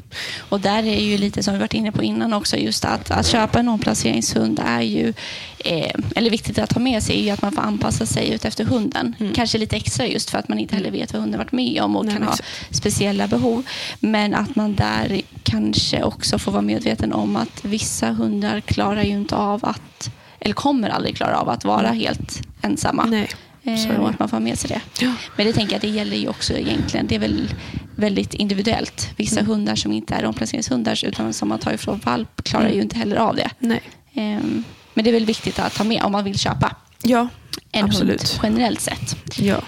Och 0.49 0.59
där 0.59 0.83
är 0.83 1.01
ju 1.01 1.17
lite 1.17 1.43
som 1.43 1.53
vi 1.53 1.59
varit 1.59 1.73
inne 1.73 1.91
på 1.91 2.03
innan 2.03 2.33
också, 2.33 2.57
just 2.57 2.85
att, 2.85 3.11
att 3.11 3.27
köpa 3.27 3.59
en 3.59 3.67
omplaceringshund 3.67 4.61
är 4.65 4.81
ju, 4.81 5.13
eh, 5.59 5.91
eller 6.15 6.29
viktigt 6.29 6.59
att 6.59 6.73
ha 6.73 6.81
med 6.81 7.03
sig, 7.03 7.19
är 7.19 7.23
ju 7.23 7.29
att 7.29 7.41
man 7.41 7.51
får 7.51 7.61
anpassa 7.61 8.05
sig 8.05 8.29
ut 8.29 8.45
efter 8.45 8.65
hunden. 8.65 9.15
Kanske 9.35 9.57
lite 9.57 9.75
extra 9.75 10.07
just 10.07 10.29
för 10.29 10.37
att 10.37 10.47
man 10.49 10.59
inte 10.59 10.75
heller 10.75 10.91
vet 10.91 11.13
vad 11.13 11.21
hunden 11.21 11.37
varit 11.37 11.51
med 11.51 11.81
om 11.81 11.95
och 11.95 12.05
Nej, 12.05 12.13
kan 12.13 12.23
ha 12.23 12.35
speciella 12.71 13.27
behov. 13.27 13.63
Men 13.99 14.33
att 14.33 14.55
man 14.55 14.75
där 14.75 15.21
kanske 15.43 16.03
också 16.03 16.39
får 16.39 16.51
vara 16.51 16.61
medveten 16.61 17.13
om 17.13 17.35
att 17.35 17.65
vissa 17.65 18.11
hundar 18.11 18.59
klarar 18.61 19.03
ju 19.03 19.11
inte 19.11 19.35
av 19.35 19.65
att, 19.65 20.09
eller 20.39 20.53
kommer 20.53 20.89
aldrig 20.89 21.15
klara 21.15 21.39
av 21.39 21.49
att 21.49 21.65
vara 21.65 21.91
helt 21.91 22.41
ensamma. 22.61 23.05
Nej, 23.05 23.29
så 23.75 23.89
Eh, 23.89 23.99
och 23.99 24.09
att 24.09 24.19
man 24.19 24.29
får 24.29 24.39
med 24.39 24.59
sig 24.59 24.67
det. 24.69 24.81
Ja. 25.05 25.13
Men 25.35 25.45
det 25.45 25.53
tänker 25.53 25.73
jag, 25.73 25.81
det 25.81 25.87
gäller 25.87 26.17
ju 26.17 26.27
också 26.27 26.53
egentligen. 26.53 27.07
Det 27.07 27.15
är 27.15 27.19
väl 27.19 27.53
väldigt 27.95 28.33
individuellt. 28.33 29.09
Vissa 29.17 29.39
Mm. 29.39 29.51
hundar 29.51 29.75
som 29.75 29.91
inte 29.91 30.13
är 30.15 30.25
omplaceringshundar 30.25 31.05
utan 31.05 31.33
som 31.33 31.49
man 31.49 31.59
tar 31.59 31.71
ifrån 31.73 31.99
valp 32.05 32.43
klarar 32.43 32.65
Mm. 32.65 32.75
ju 32.75 32.81
inte 32.81 32.97
heller 32.97 33.15
av 33.15 33.35
det. 33.35 33.49
Nej. 33.59 33.81
Ehm, 34.13 34.63
Men 34.93 35.03
det 35.03 35.09
är 35.09 35.13
väl 35.13 35.25
viktigt 35.25 35.59
att 35.59 35.73
ta 35.75 35.83
med 35.83 36.03
om 36.03 36.11
man 36.11 36.23
vill 36.23 36.39
köpa 36.39 36.75
Ja, 37.03 37.27
en 37.71 37.85
Absolut. 37.85 38.21
hund 38.29 38.39
generellt 38.43 38.81
sett. 38.81 39.15
ja. 39.39 39.61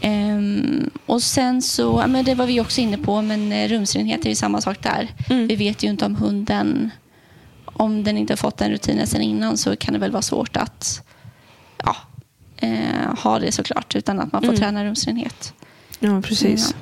Ehm, 0.00 0.90
och 1.06 1.22
sen 1.22 1.62
så, 1.62 1.98
ja, 2.02 2.06
men 2.06 2.24
det 2.24 2.34
var 2.34 2.46
vi 2.46 2.60
också 2.60 2.80
inne 2.80 2.98
på, 2.98 3.22
men 3.22 3.52
eh, 3.52 3.68
rumsrenhet 3.68 4.24
är 4.24 4.28
ju 4.28 4.34
samma 4.34 4.60
sak 4.60 4.82
där. 4.82 5.08
Mm. 5.30 5.46
Vi 5.46 5.56
vet 5.56 5.82
ju 5.82 5.88
inte 5.88 6.04
om 6.04 6.16
hunden, 6.16 6.90
om 7.64 8.04
den 8.04 8.18
inte 8.18 8.32
har 8.32 8.36
fått 8.36 8.56
den 8.56 8.70
rutinen 8.70 9.06
sen 9.06 9.22
innan 9.22 9.56
så 9.56 9.76
kan 9.76 9.94
det 9.94 10.00
väl 10.00 10.10
vara 10.10 10.22
svårt 10.22 10.56
att 10.56 11.02
ja, 11.84 11.96
eh, 12.64 13.14
ha 13.18 13.38
det 13.38 13.52
såklart, 13.52 13.96
utan 13.96 14.20
att 14.20 14.32
man 14.32 14.42
får 14.42 14.48
Mm. 14.48 14.60
träna 14.60 14.84
rumsrenhet. 14.84 15.52
ja 15.98 16.20
precis. 16.22 16.74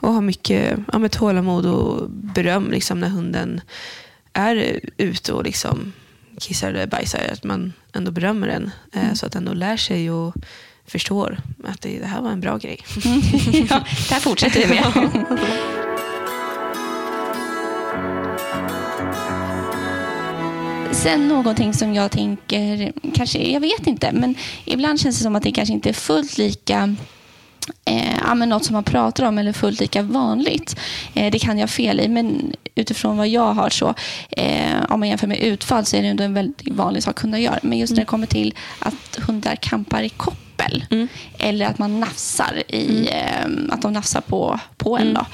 Och 0.00 0.12
ha 0.12 0.20
mycket 0.20 0.78
ja, 0.92 0.98
med 0.98 1.12
tålamod 1.12 1.66
och 1.66 2.10
beröm 2.10 2.70
liksom, 2.70 3.00
när 3.00 3.08
hunden 3.08 3.60
är 4.32 4.80
ute 4.96 5.32
och 5.32 5.44
liksom 5.44 5.92
kissar 6.40 6.68
eller 6.68 6.86
bajsar. 6.86 7.20
Att 7.32 7.44
man 7.44 7.72
ändå 7.94 8.10
berömmer 8.10 8.46
den 8.46 8.70
eh, 8.92 9.14
så 9.14 9.26
att 9.26 9.32
den 9.32 9.42
ändå 9.48 9.54
lär 9.54 9.76
sig 9.76 10.10
och 10.10 10.34
förstår 10.86 11.38
att 11.64 11.80
det, 11.80 11.98
det 11.98 12.06
här 12.06 12.22
var 12.22 12.30
en 12.30 12.40
bra 12.40 12.56
grej. 12.56 12.84
ja, 13.70 13.84
det 14.08 14.14
här 14.14 14.20
fortsätter 14.20 14.60
vi 14.60 14.68
med. 14.68 15.26
Sen 20.92 21.28
någonting 21.28 21.74
som 21.74 21.94
jag 21.94 22.10
tänker, 22.10 22.92
kanske, 23.14 23.38
jag 23.38 23.60
vet 23.60 23.86
inte, 23.86 24.12
men 24.12 24.34
ibland 24.64 25.00
känns 25.00 25.18
det 25.18 25.22
som 25.22 25.36
att 25.36 25.42
det 25.42 25.52
kanske 25.52 25.74
inte 25.74 25.88
är 25.88 25.92
fullt 25.92 26.38
lika 26.38 26.96
eh, 27.84 28.34
något 28.34 28.64
som 28.64 28.74
man 28.74 28.84
pratar 28.84 29.24
om 29.24 29.38
eller 29.38 29.52
fullt 29.52 29.80
lika 29.80 30.02
vanligt. 30.02 30.76
Eh, 31.14 31.32
det 31.32 31.38
kan 31.38 31.58
jag 31.58 31.70
fel 31.70 32.00
i, 32.00 32.08
men 32.08 32.52
utifrån 32.74 33.16
vad 33.16 33.28
jag 33.28 33.54
har 33.54 33.70
så, 33.70 33.94
eh, 34.30 34.82
om 34.88 35.00
man 35.00 35.08
jämför 35.08 35.26
med 35.26 35.38
utfall 35.38 35.84
så 35.84 35.96
är 35.96 36.02
det 36.02 36.08
ändå 36.08 36.24
en 36.24 36.34
väldigt 36.34 36.68
vanlig 36.76 37.02
sak 37.02 37.20
hundar 37.20 37.38
gör. 37.38 37.58
Men 37.62 37.78
just 37.78 37.92
när 37.92 38.00
det 38.00 38.06
kommer 38.06 38.26
till 38.26 38.54
att 38.78 39.18
hundar 39.26 39.56
kampar 39.56 40.02
i 40.02 40.08
koppel 40.58 40.84
Mm. 40.90 41.08
eller 41.38 41.66
att 41.66 41.78
man 41.78 42.00
nafsar 42.00 42.62
i, 42.68 43.08
eh, 43.12 43.46
att 43.70 43.82
de 43.82 43.92
nafsar 43.92 44.20
på, 44.20 44.60
på 44.76 44.98
en 44.98 45.14
då, 45.14 45.26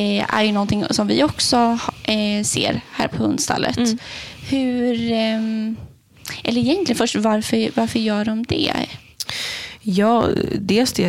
eh, 0.00 0.34
är 0.34 0.42
ju 0.42 0.52
någonting 0.52 0.84
som 0.90 1.06
vi 1.06 1.22
också 1.22 1.78
eh, 2.04 2.44
ser 2.44 2.80
här 2.92 3.08
på 3.08 3.16
hundstallet. 3.16 3.76
Mm. 3.76 3.98
Hur, 4.48 5.12
ehm, 5.12 5.76
eller 6.44 6.60
egentligen 6.60 6.98
först, 6.98 7.16
varför, 7.16 7.70
varför 7.74 7.98
gör 7.98 8.24
de 8.24 8.42
det? 8.42 8.72
Ja, 9.82 10.26
dels 10.54 10.92
det 10.92 11.06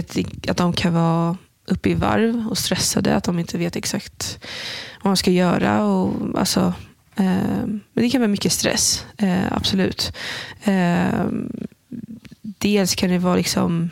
att, 0.49 0.57
de 0.57 0.73
kan 0.73 0.93
vara 0.93 1.37
uppe 1.67 1.89
i 1.89 1.93
varv 1.93 2.47
och 2.49 2.57
stressade, 2.57 3.15
att 3.15 3.23
de 3.23 3.39
inte 3.39 3.57
vet 3.57 3.75
exakt 3.75 4.39
vad 5.03 5.11
de 5.11 5.17
ska 5.17 5.31
göra. 5.31 5.85
Och, 5.85 6.39
alltså, 6.39 6.73
eh, 7.15 7.65
men 7.65 8.03
det 8.03 8.09
kan 8.09 8.21
vara 8.21 8.31
mycket 8.31 8.51
stress, 8.51 9.05
eh, 9.17 9.51
absolut. 9.51 10.13
Dels 12.63 12.95
kan 12.95 13.09
det 13.09 13.17
vara 13.17 13.35
liksom 13.35 13.89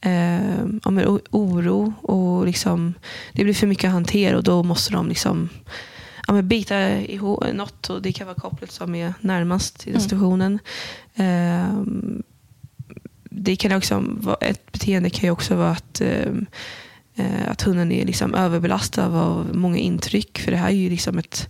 eh, 0.00 0.64
ja, 0.84 1.18
oro 1.30 1.92
och 2.02 2.46
liksom, 2.46 2.94
det 3.32 3.44
blir 3.44 3.54
för 3.54 3.66
mycket 3.66 3.88
att 3.88 3.92
hantera 3.92 4.36
och 4.36 4.44
då 4.44 4.62
måste 4.62 4.92
de 4.92 5.08
liksom 5.08 5.48
ja, 6.26 6.32
men 6.32 6.48
bita 6.48 7.00
ihop 7.00 7.44
något 7.52 7.90
och 7.90 8.02
det 8.02 8.12
kan 8.12 8.26
vara 8.26 8.40
kopplet 8.40 8.70
som 8.70 8.94
är 8.94 9.14
närmast 9.20 9.86
i 9.86 9.90
den 9.90 10.00
Mm. 10.00 10.02
situationen. 10.02 10.58
Eh, 11.14 11.82
det 13.30 13.56
kan 13.56 13.72
också 13.72 14.04
vara, 14.06 14.36
ett 14.40 14.72
beteende 14.72 15.10
kan 15.10 15.26
ju 15.26 15.30
också 15.30 15.56
vara 15.56 15.70
att, 15.70 16.00
eh, 16.00 16.32
eh, 17.16 17.48
att 17.50 17.62
hunden 17.62 17.92
är 17.92 18.06
liksom 18.06 18.34
överbelastad 18.34 19.06
av 19.06 19.50
många 19.52 19.78
intryck. 19.78 20.38
För 20.38 20.50
det 20.50 20.56
här 20.56 20.68
är 20.68 20.74
ju 20.74 20.90
liksom 20.90 21.18
ett 21.18 21.48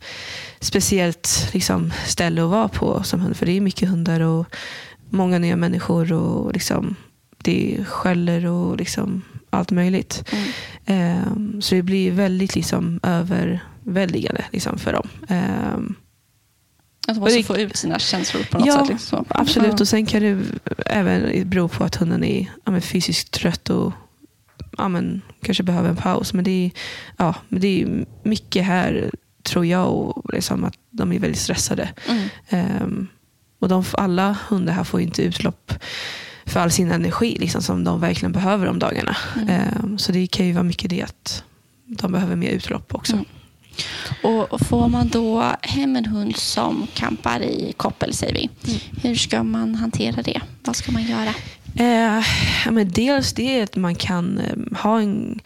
speciellt 0.60 1.50
liksom 1.52 1.92
ställe 2.06 2.44
att 2.44 2.50
vara 2.50 2.68
på 2.68 3.02
som 3.02 3.20
hund. 3.20 3.36
För 3.36 3.46
det 3.46 3.52
är 3.52 3.60
mycket 3.60 3.88
hundar 3.88 4.20
och 4.20 4.46
många 5.12 5.38
nya 5.38 5.56
människor 5.56 6.12
och 6.12 6.52
liksom, 6.52 6.96
det 7.38 7.84
skäller 7.88 8.46
och 8.46 8.76
liksom 8.76 9.22
allt 9.50 9.70
möjligt. 9.70 10.24
Eh, 10.86 11.32
så 11.60 11.74
det 11.74 11.82
blir 11.82 12.10
väldigt 12.12 12.54
liksom 12.54 13.00
överväldigande 13.02 14.44
liksom 14.52 14.78
för 14.78 14.92
dem. 14.92 15.08
Eh, 15.28 15.74
Att 17.08 17.14
de 17.14 17.20
måste 17.20 17.36
det- 17.38 17.42
få 17.42 17.56
ut 17.58 17.76
sina 17.76 17.98
känslor 17.98 18.42
på 18.50 18.58
något 18.58 18.66
Ja, 18.66 18.78
sätt. 18.78 18.88
Liksom. 18.88 19.24
Absolut, 19.28 19.80
och 19.80 19.88
sen 19.88 20.06
kan 20.06 20.22
det 20.22 20.44
även 20.86 21.48
bero 21.50 21.68
på 21.68 21.84
att 21.84 21.94
hunden 21.96 22.24
är 22.24 22.46
ja, 22.64 22.80
fysiskt 22.80 23.30
trött 23.32 23.70
och 23.70 23.92
ja, 24.78 24.88
men, 24.88 25.20
kanske 25.42 25.62
behöver 25.62 25.88
en 25.88 25.96
paus. 25.96 26.32
Men 26.32 26.44
det 26.44 26.50
är, 26.66 26.70
ja, 27.16 27.34
men 27.48 27.60
det 27.60 27.82
är 27.82 28.06
mycket 28.22 28.64
här, 28.64 29.10
tror 29.42 29.66
jag, 29.66 29.92
och 29.92 30.32
liksom 30.34 30.64
att 30.64 30.74
de 30.90 31.12
är 31.12 31.18
väldigt 31.18 31.40
stressade. 31.40 31.88
Mm. 32.08 32.28
Ehm, 32.48 33.06
och 33.62 33.68
de, 33.68 33.84
alla 33.92 34.36
hundar 34.48 34.72
här 34.72 34.84
får 34.84 35.00
inte 35.00 35.22
utlopp 35.22 35.72
för 36.46 36.60
all 36.60 36.70
sin 36.70 36.92
energi 36.92 37.36
liksom, 37.40 37.62
som 37.62 37.84
de 37.84 38.00
verkligen 38.00 38.32
behöver 38.32 38.66
om 38.66 38.78
dagarna. 38.78 39.16
Mm. 39.36 39.48
Ehm, 39.48 39.98
så 39.98 40.12
det 40.12 40.26
kan 40.26 40.46
ju 40.46 40.52
vara 40.52 40.62
mycket 40.62 40.90
det 40.90 41.02
att 41.02 41.44
de 41.86 42.12
behöver 42.12 42.36
mer 42.36 42.50
utlopp 42.50 42.94
också. 42.94 43.12
Mm. 43.12 43.24
Och 44.22 44.60
får 44.60 44.88
man 44.88 45.08
då 45.08 45.52
hem 45.62 45.96
en 45.96 46.06
hund 46.06 46.36
som 46.36 46.86
kampar 46.94 47.42
i 47.42 47.72
koppel, 47.76 48.14
säger 48.14 48.34
vi. 48.34 48.50
Mm. 48.66 48.80
Hur 49.02 49.14
ska 49.14 49.42
man 49.42 49.74
hantera 49.74 50.22
det? 50.22 50.40
Vad 50.64 50.76
ska 50.76 50.92
man 50.92 51.02
göra? 51.02 51.34
Eh, 51.74 52.24
men 52.70 52.90
dels 52.90 53.32
det 53.32 53.62
att 53.62 53.76
man 53.76 53.94
kan 53.94 54.38
eh, 54.38 54.78
ha 54.78 55.00
en 55.00 55.40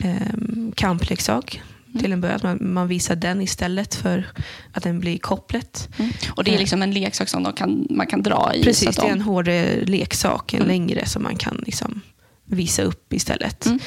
eh, 0.00 0.72
kampleksak 0.74 1.60
till 2.00 2.12
en 2.12 2.20
början. 2.20 2.36
Att 2.36 2.42
man, 2.42 2.58
man 2.72 2.88
visar 2.88 3.16
den 3.16 3.40
istället 3.42 3.94
för 3.94 4.26
att 4.72 4.82
den 4.82 5.00
blir 5.00 5.18
kopplet. 5.18 5.88
Mm. 5.98 6.10
Och 6.36 6.44
det 6.44 6.50
är 6.50 6.54
Eh. 6.54 6.58
liksom 6.60 6.82
en 6.82 6.90
leksak 6.92 7.28
som 7.28 7.42
de 7.42 7.52
kan, 7.52 7.86
man 7.90 8.06
kan 8.06 8.22
dra 8.22 8.52
i. 8.54 8.62
Precis, 8.62 8.88
att 8.88 8.96
det 8.96 9.02
är 9.02 9.06
de- 9.06 9.12
en 9.12 9.20
hårdare 9.22 9.84
leksak, 9.84 10.54
en 10.54 10.60
Mm. 10.62 10.68
längre 10.68 11.06
som 11.06 11.22
man 11.22 11.36
kan 11.36 11.62
liksom 11.66 12.00
visa 12.44 12.82
upp 12.82 13.12
istället. 13.12 13.66
Mm. 13.66 13.78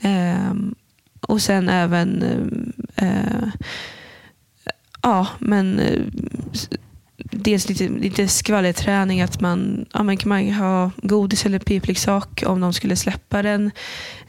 Ehm, 0.00 0.74
och 1.20 1.42
sen 1.42 1.68
även 1.68 2.22
eh, 2.96 3.48
ja, 5.02 5.26
men 5.38 5.78
eh, 5.78 6.00
dels 7.16 7.68
lite, 7.68 7.88
lite 7.88 8.28
skvallerträning, 8.28 9.22
att 9.22 9.40
man, 9.40 9.86
ja, 9.92 10.02
men 10.02 10.16
kan 10.16 10.28
man 10.28 10.52
ha 10.52 10.90
godis 11.02 11.46
eller 11.46 11.58
pipleksak 11.58 12.42
om 12.46 12.60
de 12.60 12.72
skulle 12.72 12.96
släppa 12.96 13.42
den. 13.42 13.70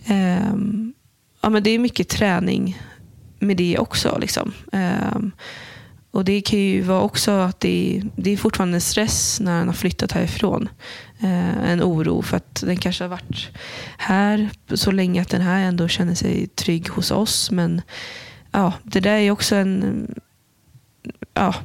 Ehm, 0.05 0.93
ja, 1.41 1.49
men 1.49 1.63
det 1.63 1.69
är 1.69 1.79
mycket 1.79 2.09
träning 2.09 2.81
med 3.45 3.57
det 3.57 3.77
också. 3.77 4.17
Liksom. 4.21 4.53
Ehm, 4.71 5.31
och 6.11 6.25
Det 6.25 6.41
kan 6.41 6.59
ju 6.59 6.81
vara 6.81 7.01
också 7.01 7.31
att 7.31 7.59
det, 7.59 8.01
det 8.15 8.31
är 8.31 8.37
fortfarande 8.37 8.81
stress 8.81 9.39
när 9.39 9.57
han 9.57 9.67
har 9.67 9.73
flyttat 9.73 10.11
härifrån. 10.11 10.69
Eh, 11.19 11.69
en 11.71 11.83
oro 11.83 12.21
för 12.21 12.37
att 12.37 12.63
den 12.65 12.77
kanske 12.77 13.03
har 13.03 13.09
varit 13.09 13.49
här 13.97 14.49
så 14.73 14.91
länge 14.91 15.21
att 15.21 15.29
den 15.29 15.41
här 15.41 15.63
ändå 15.63 15.87
känner 15.87 16.15
sig 16.15 16.47
trygg 16.47 16.89
hos 16.89 17.11
oss. 17.11 17.51
Men 17.51 17.81
ja, 18.51 18.73
det 18.83 18.99
där 18.99 19.17
är 19.17 19.31
också 19.31 19.55
en, 19.55 20.07
ja, 21.33 21.55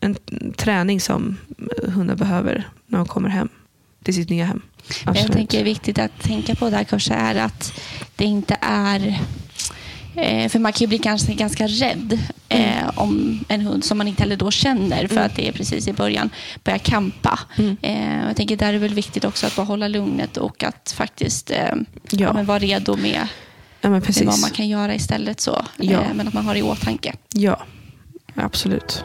en 0.00 0.16
träning 0.56 1.00
som 1.00 1.36
hundar 1.82 2.16
behöver 2.16 2.68
när 2.86 2.98
de 2.98 3.06
kommer 3.06 3.28
hem 3.28 3.48
till 4.04 4.14
sitt 4.14 4.30
nya 4.30 4.44
hem. 4.44 4.62
Men 5.04 5.14
jag 5.14 5.32
tänker 5.32 5.60
är 5.60 5.64
viktigt 5.64 5.98
att 5.98 6.22
tänka 6.22 6.54
på 6.54 6.70
där 6.70 6.84
kanske 6.84 7.14
är 7.14 7.34
att 7.34 7.80
det 8.16 8.24
inte 8.24 8.56
är 8.60 9.20
eh, 10.16 10.48
för 10.48 10.58
man 10.58 10.72
kan 10.72 10.80
ju 10.80 10.86
bli 10.86 10.98
ganska, 10.98 11.32
ganska 11.32 11.66
rädd 11.66 12.18
eh, 12.48 12.88
om 12.94 13.44
en 13.48 13.60
hund 13.60 13.84
som 13.84 13.98
man 13.98 14.08
inte 14.08 14.22
heller 14.22 14.36
då 14.36 14.50
känner 14.50 15.06
för 15.06 15.16
Mm. 15.16 15.26
att 15.26 15.36
det 15.36 15.48
är 15.48 15.52
precis 15.52 15.88
i 15.88 15.92
början 15.92 16.30
börjar 16.64 16.78
kampa. 16.78 17.38
Mm. 17.56 17.76
Eh, 17.82 18.26
jag 18.26 18.36
tänker 18.36 18.56
där 18.56 18.68
är 18.68 18.72
det 18.72 18.78
väl 18.78 18.94
viktigt 18.94 19.24
också 19.24 19.46
att 19.46 19.56
behålla 19.56 19.88
lugnet 19.88 20.36
och 20.36 20.62
att 20.64 20.94
faktiskt 20.96 21.50
eh, 21.50 21.58
ja. 22.10 22.32
Ja. 22.36 22.42
vara 22.42 22.58
redo 22.58 22.96
med, 22.96 23.28
ja, 23.80 23.88
med 23.90 24.02
vad 24.24 24.40
man 24.40 24.50
kan 24.50 24.68
göra 24.68 24.94
istället. 24.94 25.40
så. 25.40 25.56
Eh, 25.78 26.00
men 26.14 26.28
att 26.28 26.34
man 26.34 26.44
har 26.44 26.54
det 26.54 26.60
i 26.60 26.62
åtanke. 26.62 27.12
Ja, 27.32 27.64
absolut. 28.34 29.04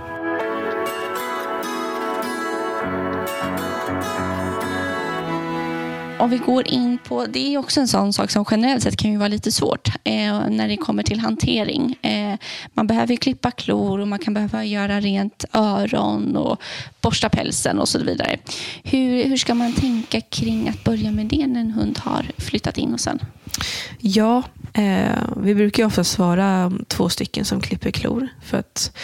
Om 6.21 6.29
vi 6.29 6.37
går 6.37 6.67
in 6.67 6.97
på, 6.97 7.25
det 7.25 7.53
är 7.53 7.57
också 7.57 7.79
en 7.79 7.87
sån 7.87 8.13
sak 8.13 8.31
som 8.31 8.45
generellt 8.51 8.83
sett 8.83 8.97
kan 8.97 9.11
ju 9.11 9.17
vara 9.17 9.27
lite 9.27 9.51
svårt 9.51 9.87
eh, 10.03 10.49
när 10.49 10.67
det 10.67 10.77
kommer 10.77 11.03
till 11.03 11.19
hantering. 11.19 11.95
Eh, 12.01 12.39
man 12.73 12.87
behöver 12.87 13.11
ju 13.11 13.17
klippa 13.17 13.51
klor 13.51 13.99
och 13.99 14.07
man 14.07 14.19
kan 14.19 14.33
behöva 14.33 14.65
göra 14.65 14.99
rent 14.99 15.45
öron 15.53 16.35
och 16.35 16.61
borsta 17.01 17.29
pälsen 17.29 17.79
och 17.79 17.89
så 17.89 17.99
vidare. 17.99 18.37
Hur, 18.83 19.23
hur 19.23 19.37
ska 19.37 19.53
man 19.53 19.73
tänka 19.73 20.21
kring 20.21 20.69
att 20.69 20.83
börja 20.83 21.11
med 21.11 21.25
det 21.25 21.47
när 21.47 21.61
en 21.61 21.71
hund 21.71 21.97
har 21.97 22.25
flyttat 22.37 22.77
in 22.77 22.91
hos 22.91 23.07
en? 23.07 23.19
Ja, 23.99 24.43
eh, 24.73 25.19
vi 25.37 25.55
brukar 25.55 25.83
ju 25.83 25.87
ofta 25.87 26.03
svara 26.03 26.71
två 26.87 27.09
stycken 27.09 27.45
som 27.45 27.61
klipper 27.61 27.91
klor. 27.91 28.27
För 28.43 28.57
att, 28.57 28.97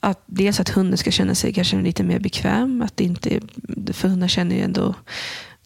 att 0.00 0.22
dels 0.26 0.60
att 0.60 0.68
hunden 0.68 0.98
ska 0.98 1.10
känna 1.10 1.34
sig 1.34 1.52
kanske 1.52 1.76
lite 1.76 2.02
mer 2.02 2.18
bekväm. 2.18 2.82
Att 2.82 2.96
det 2.96 3.04
inte, 3.04 3.40
för 3.92 4.08
hundar 4.08 4.28
känner 4.28 4.56
ju 4.56 4.62
ändå 4.62 4.94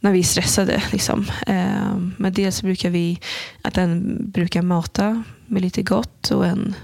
när 0.04 0.12
vi 0.12 0.18
är 0.18 0.22
stressade. 0.22 0.82
Liksom. 0.92 1.26
Eh, 1.46 1.96
men 2.16 2.32
dels 2.32 2.62
brukar 2.62 2.90
vi 2.90 3.20
att 3.62 3.78
en 3.78 4.16
brukar 4.30 4.62
mata 4.62 5.22
med 5.46 5.62
lite 5.62 5.82
gott 5.82 6.30
och 6.30 6.46
en 6.46 6.74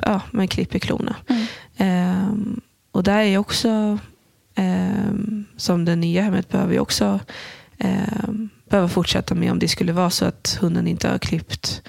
ja, 0.00 0.20
man 0.30 0.48
klipper 0.48 0.78
klorna. 0.78 1.16
Mm. 1.28 1.46
Eh, 1.76 2.56
och 2.92 3.02
där 3.02 3.18
är 3.18 3.38
också, 3.38 3.98
eh, 4.54 5.14
som 5.56 5.84
det 5.84 5.96
nya 5.96 6.22
hemmet 6.22 6.48
behöver 6.48 6.72
ju 6.72 6.80
också 6.80 7.20
eh, 7.78 8.28
behöva 8.70 8.88
fortsätta 8.88 9.34
med 9.34 9.52
om 9.52 9.58
det 9.58 9.68
skulle 9.68 9.92
vara 9.92 10.10
så 10.10 10.24
att 10.24 10.58
hunden 10.60 10.86
inte 10.86 11.08
har 11.08 11.18
klippt 11.18 11.82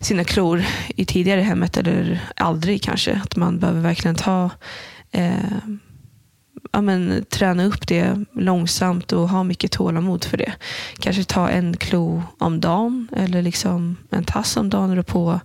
sina 0.00 0.24
klor 0.24 0.64
i 0.88 1.04
tidigare 1.04 1.40
hemmet 1.40 1.76
eller 1.76 2.28
aldrig 2.36 2.82
kanske. 2.82 3.20
Att 3.24 3.36
man 3.36 3.58
behöver 3.58 3.80
verkligen 3.80 4.14
ta 4.14 4.50
eh, 5.10 5.58
ja, 6.74 6.80
men, 6.80 7.24
träna 7.28 7.64
upp 7.64 7.86
det 7.86 8.24
långsamt 8.32 9.12
och 9.12 9.28
ha 9.28 9.44
mycket 9.44 9.72
tålamod 9.72 10.24
för 10.24 10.36
det. 10.36 10.52
Kanske 10.98 11.24
ta 11.24 11.48
en 11.48 11.76
klo 11.76 12.22
om 12.38 12.60
dagen 12.60 13.08
eller 13.16 13.42
liksom 13.42 13.96
en 14.10 14.24
tass 14.24 14.56
om 14.56 14.70
dagen 14.70 14.98
och 14.98 15.06
på 15.06 15.40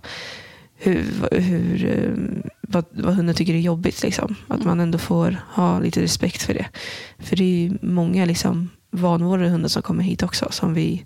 hur, 0.76 1.04
hur, 1.32 1.84
eh, 1.84 2.42
vad, 2.60 2.84
vad 2.90 3.14
hunden 3.14 3.34
tycker 3.34 3.54
är 3.54 3.58
jobbigt. 3.58 4.02
Liksom. 4.02 4.34
Att 4.48 4.64
man 4.64 4.80
ändå 4.80 4.98
får 4.98 5.36
ha 5.52 5.78
lite 5.78 6.02
respekt 6.02 6.42
för 6.42 6.54
det. 6.54 6.66
För 7.18 7.36
det 7.36 7.44
är 7.44 7.68
ju 7.68 7.78
många 7.82 8.24
liksom, 8.24 8.68
vanvårdade 8.90 9.48
hundar 9.48 9.68
som 9.68 9.82
kommer 9.82 10.02
hit 10.02 10.22
också 10.22 10.48
som 10.50 10.74
vi 10.74 11.04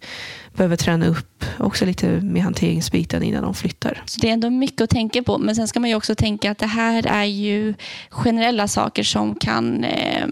behöver 0.54 0.76
träna 0.76 1.06
upp 1.06 1.44
också 1.58 1.84
lite 1.84 2.06
med 2.06 2.42
hanteringsbiten 2.42 3.22
innan 3.22 3.42
de 3.42 3.54
flyttar. 3.54 4.02
Så 4.06 4.20
det 4.20 4.28
är 4.28 4.32
ändå 4.32 4.50
mycket 4.50 4.80
att 4.80 4.90
tänka 4.90 5.22
på. 5.22 5.38
Men 5.38 5.56
sen 5.56 5.68
ska 5.68 5.80
man 5.80 5.90
ju 5.90 5.96
också 5.96 6.14
tänka 6.14 6.50
att 6.50 6.58
det 6.58 6.66
här 6.66 7.06
är 7.06 7.24
ju 7.24 7.74
generella 8.10 8.68
saker 8.68 9.02
som 9.02 9.34
kan 9.34 9.84
eh, 9.84 10.26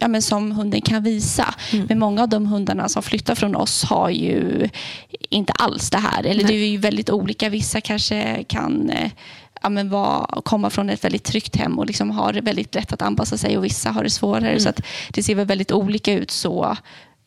Ja, 0.00 0.08
men 0.08 0.22
som 0.22 0.52
hunden 0.52 0.80
kan 0.80 1.02
visa. 1.02 1.54
Mm. 1.72 1.86
Men 1.88 1.98
många 1.98 2.22
av 2.22 2.28
de 2.28 2.46
hundarna 2.46 2.88
som 2.88 3.02
flyttar 3.02 3.34
från 3.34 3.56
oss 3.56 3.84
har 3.84 4.10
ju 4.10 4.68
inte 5.28 5.52
alls 5.52 5.90
det 5.90 5.98
här. 5.98 6.26
Eller 6.26 6.44
Nej. 6.44 6.52
det 6.52 6.64
är 6.64 6.68
ju 6.68 6.78
väldigt 6.78 7.10
olika. 7.10 7.48
Vissa 7.48 7.80
kanske 7.80 8.44
kan 8.44 8.90
eh, 8.90 9.10
ja, 9.62 9.68
men 9.68 9.88
vara, 9.90 10.40
komma 10.44 10.70
från 10.70 10.90
ett 10.90 11.04
väldigt 11.04 11.24
tryggt 11.24 11.56
hem 11.56 11.78
och 11.78 11.86
liksom 11.86 12.10
har 12.10 12.32
det 12.32 12.40
väldigt 12.40 12.74
lätt 12.74 12.92
att 12.92 13.02
anpassa 13.02 13.38
sig 13.38 13.58
och 13.58 13.64
vissa 13.64 13.90
har 13.90 14.04
det 14.04 14.10
svårare. 14.10 14.48
Mm. 14.48 14.60
Så 14.60 14.68
att 14.68 14.80
det 15.12 15.22
ser 15.22 15.34
väl 15.34 15.46
väldigt 15.46 15.72
olika 15.72 16.12
ut 16.12 16.30
så 16.30 16.76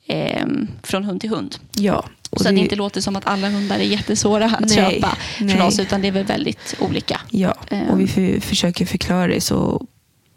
eh, 0.08 0.46
från 0.84 1.04
hund 1.04 1.22
till 1.22 1.30
hund. 1.30 1.56
Ja. 1.74 2.06
Så 2.38 2.48
att 2.50 2.56
det 2.56 2.62
inte 2.62 2.76
låter 2.76 3.02
som 3.02 3.16
att 3.16 3.28
alla 3.28 3.50
hundar 3.50 3.76
är 3.76 3.84
jättesvåra 3.84 4.46
att 4.46 4.60
Nej, 4.60 4.70
köpa 4.76 5.16
från 5.38 5.48
nej. 5.48 5.62
oss 5.62 5.80
utan 5.80 6.02
det 6.02 6.08
är 6.08 6.12
väl 6.12 6.26
väldigt 6.26 6.76
olika. 6.80 7.22
Ja, 7.30 7.56
Ehm. 7.70 7.90
och 7.90 8.00
vi 8.00 8.08
för, 8.08 8.40
försöker 8.40 8.86
förklara 8.86 9.28
det 9.28 9.42
så, 9.42 9.88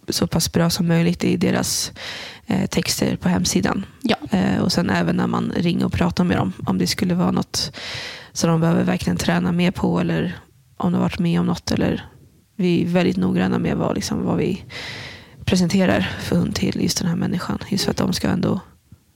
så 0.09 0.27
pass 0.27 0.53
bra 0.53 0.71
som 0.71 0.89
möjligt 0.89 1.25
i 1.25 1.37
deras 1.37 1.93
eh, 2.47 2.67
texter 2.67 3.17
på 3.17 3.29
hemsidan. 3.29 3.87
Ja. 4.03 4.17
Eh, 4.31 4.59
och 4.59 4.73
sen 4.73 4.91
även 4.91 5.17
när 5.17 5.27
man 5.27 5.53
ringer 5.57 5.85
och 5.85 5.93
pratar 5.93 6.25
med 6.25 6.37
dem. 6.37 6.53
Om 6.67 6.79
det 6.79 6.87
skulle 6.87 7.15
vara 7.15 7.31
något 7.31 7.77
som 8.33 8.51
de 8.51 8.61
behöver 8.61 8.85
verkligen 8.85 9.17
träna 9.17 9.53
mer 9.53 9.71
på 9.71 10.01
eller 10.01 10.39
om 10.85 10.93
de 10.93 10.99
har 10.99 11.03
varit 11.03 11.19
med 11.19 11.41
om 11.41 11.47
något. 11.47 11.71
Eller, 11.71 12.05
vi 12.57 12.83
är 12.83 12.87
väldigt 12.87 13.17
noggranna 13.17 13.59
med 13.59 13.77
vad, 13.77 13.95
liksom, 13.95 14.25
vad 14.25 14.37
vi 14.37 14.65
presenterar 15.45 16.11
för 16.23 16.37
hund 16.37 16.55
till 16.55 16.83
just 16.83 16.99
den 16.99 17.09
här 17.09 17.17
människan. 17.17 17.59
Just 17.69 17.85
för 17.85 17.91
att 17.91 17.97
de 17.97 18.13
ska 18.13 18.29
ändå 18.29 18.61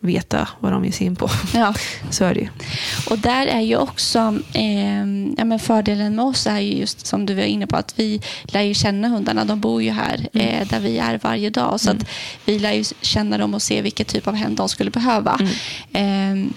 veta 0.00 0.48
vad 0.60 0.72
de 0.72 0.84
ger 0.84 0.92
sig 0.92 1.06
in 1.06 1.16
på. 1.16 1.30
Ja. 1.54 1.74
Så 2.10 2.24
är 2.24 2.34
det 2.34 2.40
ju. 2.40 2.48
Och 3.10 3.18
där 3.18 3.46
är 3.46 3.60
ju 3.60 3.76
också 3.76 4.18
eh, 4.52 4.98
ja, 5.36 5.44
men 5.44 5.58
fördelen 5.58 6.16
med 6.16 6.24
oss 6.24 6.46
är 6.46 6.58
ju 6.60 6.72
just 6.78 7.06
som 7.06 7.26
du 7.26 7.34
var 7.34 7.42
inne 7.42 7.66
på 7.66 7.76
att 7.76 7.94
vi 7.98 8.20
lär 8.44 8.62
ju 8.62 8.74
känna 8.74 9.08
hundarna. 9.08 9.44
De 9.44 9.60
bor 9.60 9.82
ju 9.82 9.90
här 9.90 10.26
Mm. 10.32 10.48
eh, 10.48 10.68
där 10.68 10.80
vi 10.80 10.98
är 10.98 11.18
varje 11.22 11.50
dag. 11.50 11.80
Så 11.80 11.90
att 11.90 12.08
vi 12.44 12.58
lär 12.58 12.72
ju 12.72 12.84
känna 13.00 13.38
dem 13.38 13.54
och 13.54 13.62
se 13.62 13.82
vilken 13.82 14.06
typ 14.06 14.28
av 14.28 14.34
hem 14.34 14.54
de 14.54 14.68
skulle 14.68 14.90
behöva. 14.90 15.40
Mm. 15.92 16.42
Eh, 16.46 16.50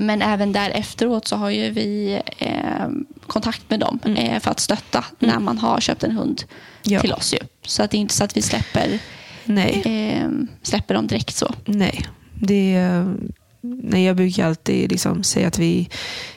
men 0.00 0.22
även 0.22 0.52
där 0.52 0.70
efteråt 0.70 1.26
så 1.28 1.36
har 1.36 1.50
ju 1.50 1.70
vi 1.70 2.20
eh, 2.38 2.88
kontakt 3.26 3.70
med 3.70 3.80
dem 3.80 3.98
Mm. 4.04 4.16
eh, 4.16 4.40
för 4.40 4.50
att 4.50 4.60
stötta 4.60 5.04
när 5.18 5.38
man 5.38 5.58
har 5.58 5.80
köpt 5.80 6.04
en 6.04 6.12
hund 6.16 6.42
Ja. 6.82 7.00
till 7.00 7.12
oss. 7.12 7.32
Ju. 7.34 7.38
Så 7.66 7.82
att 7.82 7.90
det 7.90 7.96
är 7.96 8.00
inte 8.00 8.14
så 8.14 8.24
att 8.24 8.36
vi 8.36 8.42
släpper, 8.42 8.98
eh, 9.46 10.28
släpper 10.62 10.94
dem 10.94 11.06
direkt 11.06 11.36
så. 11.36 11.54
Nej. 11.64 12.06
Det, 12.34 12.74
är- 12.74 13.14
nej 13.60 14.04
jag 14.04 14.16
brukar 14.16 14.46
alltid 14.46 14.90
liksom 14.92 15.22
säga 15.22 15.48
att 15.48 15.58
vi, 15.58 15.88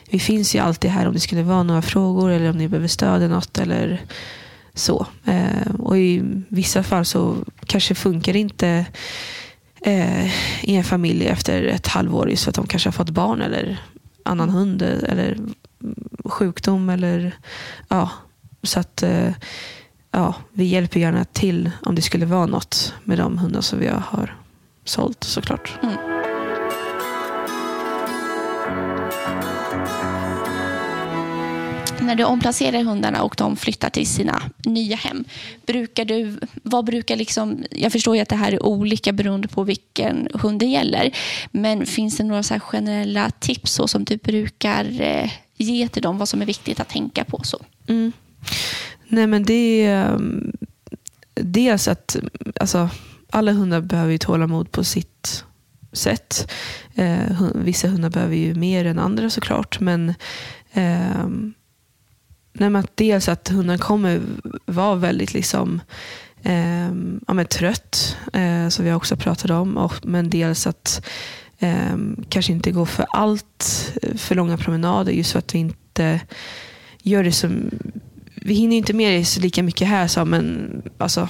vi 0.09 0.19
finns 0.19 0.55
ju 0.55 0.59
alltid 0.59 0.91
här 0.91 1.07
om 1.07 1.13
det 1.13 1.19
skulle 1.19 1.43
vara 1.43 1.63
några 1.63 1.81
frågor 1.81 2.31
eller 2.31 2.49
om 2.49 2.57
ni 2.57 2.67
behöver 2.67 2.87
stöd 2.87 3.15
eller 3.15 3.35
något. 3.35 3.57
Eller 3.59 4.01
så. 4.73 5.05
Och 5.79 5.97
I 5.97 6.21
vissa 6.47 6.83
fall 6.83 7.05
så 7.05 7.37
kanske 7.65 7.95
funkar 7.95 8.33
det 8.33 8.39
inte 8.39 8.85
eh, 9.83 10.25
i 10.63 10.75
en 10.75 10.83
familj 10.83 11.27
efter 11.27 11.63
ett 11.63 11.87
halvår 11.87 12.29
just 12.29 12.43
för 12.43 12.51
att 12.51 12.55
de 12.55 12.67
kanske 12.67 12.87
har 12.87 12.93
fått 12.93 13.09
barn 13.09 13.41
eller 13.41 13.81
annan 14.23 14.49
hund 14.49 14.81
eller 14.81 15.37
sjukdom. 16.25 16.89
Eller, 16.89 17.31
ja. 17.87 18.09
Så 18.63 18.79
att 18.79 19.03
eh, 19.03 19.31
ja, 20.11 20.35
vi 20.53 20.63
hjälper 20.63 20.99
gärna 20.99 21.25
till 21.25 21.71
om 21.81 21.95
det 21.95 22.01
skulle 22.01 22.25
vara 22.25 22.45
något 22.45 22.93
med 23.03 23.17
de 23.17 23.37
hundar 23.37 23.61
som 23.61 23.79
vi 23.79 23.87
har 23.87 24.37
sålt 24.85 25.23
såklart. 25.23 25.79
Mm. 25.83 26.02
När 32.03 32.15
du 32.15 32.23
omplacerar 32.23 32.83
hundarna 32.83 33.23
och 33.23 33.35
de 33.37 33.55
flyttar 33.55 33.89
till 33.89 34.07
sina 34.07 34.41
nya 34.65 34.95
hem, 34.95 35.23
brukar 35.65 36.05
du, 36.05 36.39
vad 36.63 36.85
brukar 36.85 37.15
liksom, 37.15 37.63
jag 37.71 37.91
förstår 37.91 38.15
ju 38.15 38.21
att 38.21 38.29
det 38.29 38.35
här 38.35 38.51
är 38.51 38.63
olika 38.63 39.11
beroende 39.11 39.47
på 39.47 39.63
vilken 39.63 40.27
hund 40.33 40.59
det 40.59 40.65
gäller, 40.65 41.15
men 41.51 41.85
finns 41.85 42.17
det 42.17 42.23
några 42.23 42.43
så 42.43 42.53
här 42.53 42.59
generella 42.59 43.31
tips 43.39 43.71
så 43.71 43.87
som 43.87 44.03
du 44.03 44.17
brukar 44.17 45.01
eh, 45.01 45.31
ge 45.57 45.87
till 45.87 46.01
dem, 46.01 46.17
vad 46.17 46.29
som 46.29 46.41
är 46.41 46.45
viktigt 46.45 46.79
att 46.79 46.89
tänka 46.89 47.23
på? 47.23 47.41
så? 47.43 47.57
Mm. 47.87 48.11
Nej 49.07 49.27
men 49.27 49.43
det 49.43 49.85
är 49.85 50.13
ehm, 50.13 50.51
dels 51.33 51.87
att 51.87 52.17
alltså, 52.59 52.89
alla 53.29 53.51
hundar 53.51 53.81
behöver 53.81 54.11
ju 54.11 54.17
tålamod 54.17 54.71
på 54.71 54.83
sitt 54.83 55.43
sätt. 55.91 56.51
Eh, 56.95 57.41
vissa 57.55 57.87
hundar 57.87 58.09
behöver 58.09 58.35
ju 58.35 58.55
mer 58.55 58.85
än 58.85 58.99
andra 58.99 59.29
såklart. 59.29 59.79
Men 59.79 60.13
eh, 60.73 61.27
nej, 62.53 62.75
att 62.75 62.97
dels 62.97 63.29
att 63.29 63.47
hunden 63.47 63.77
kommer 63.77 64.21
vara 64.65 64.95
väldigt 64.95 65.33
liksom, 65.33 65.81
eh, 66.43 66.87
ja, 67.27 67.33
men 67.33 67.45
trött, 67.45 68.17
eh, 68.33 68.69
som 68.69 68.85
vi 68.85 68.93
också 68.93 69.15
pratat 69.15 69.51
om. 69.51 69.77
Och, 69.77 69.93
men 70.03 70.29
dels 70.29 70.67
att 70.67 71.05
eh, 71.59 71.97
kanske 72.29 72.51
inte 72.51 72.71
gå 72.71 72.85
för 72.85 73.05
allt 73.09 73.93
för 74.15 74.35
långa 74.35 74.57
promenader 74.57 75.11
just 75.11 75.31
för 75.31 75.39
att 75.39 75.55
vi 75.55 75.59
inte 75.59 76.19
gör 77.03 77.23
det 77.23 77.31
som... 77.31 77.71
Vi 78.35 78.53
hinner 78.53 78.77
inte 78.77 78.93
med 78.93 79.19
det 79.19 79.37
lika 79.37 79.63
mycket 79.63 79.87
här 79.87 80.07
som, 80.07 80.33
en, 80.33 80.81
alltså, 80.97 81.29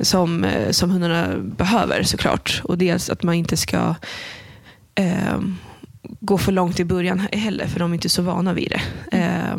som, 0.00 0.44
eh, 0.44 0.70
som 0.70 0.90
hundarna 0.90 1.38
behöver 1.38 2.02
såklart. 2.02 2.60
Och 2.64 2.78
dels 2.78 3.10
att 3.10 3.22
man 3.22 3.34
inte 3.34 3.56
ska 3.56 3.94
eh, 4.94 5.40
gå 6.20 6.38
för 6.38 6.52
långt 6.52 6.80
i 6.80 6.84
början 6.84 7.18
heller, 7.32 7.66
för 7.66 7.80
de 7.80 7.90
är 7.90 7.94
inte 7.94 8.08
så 8.08 8.22
vana 8.22 8.52
vid 8.52 8.70
det. 8.70 9.16
Eh, 9.18 9.56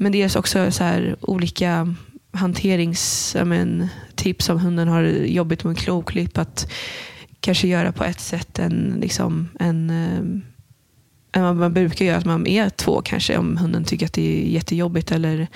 men 0.00 0.12
dels 0.12 0.36
också 0.36 0.70
så 0.70 0.84
här, 0.84 1.16
olika 1.20 1.94
hanteringstips 2.32 4.48
om 4.48 4.60
hunden 4.60 4.88
har 4.88 5.02
jobbigt 5.02 5.64
med 5.64 5.70
en 5.70 5.76
kloklipp. 5.76 6.38
Att 6.38 6.70
kanske 7.40 7.68
göra 7.68 7.92
på 7.92 8.04
ett 8.04 8.20
sätt 8.20 8.58
än, 8.58 8.96
liksom, 9.00 9.48
en, 9.60 9.90
än 11.32 11.42
vad 11.42 11.56
man 11.56 11.72
brukar 11.72 12.04
göra. 12.04 12.16
Att 12.18 12.24
man 12.24 12.46
är 12.46 12.70
två 12.70 13.02
kanske 13.04 13.36
om 13.38 13.56
hunden 13.56 13.84
tycker 13.84 14.06
att 14.06 14.12
det 14.12 14.42
är 14.42 14.46
jättejobbigt. 14.48 15.12
Eller 15.12 15.46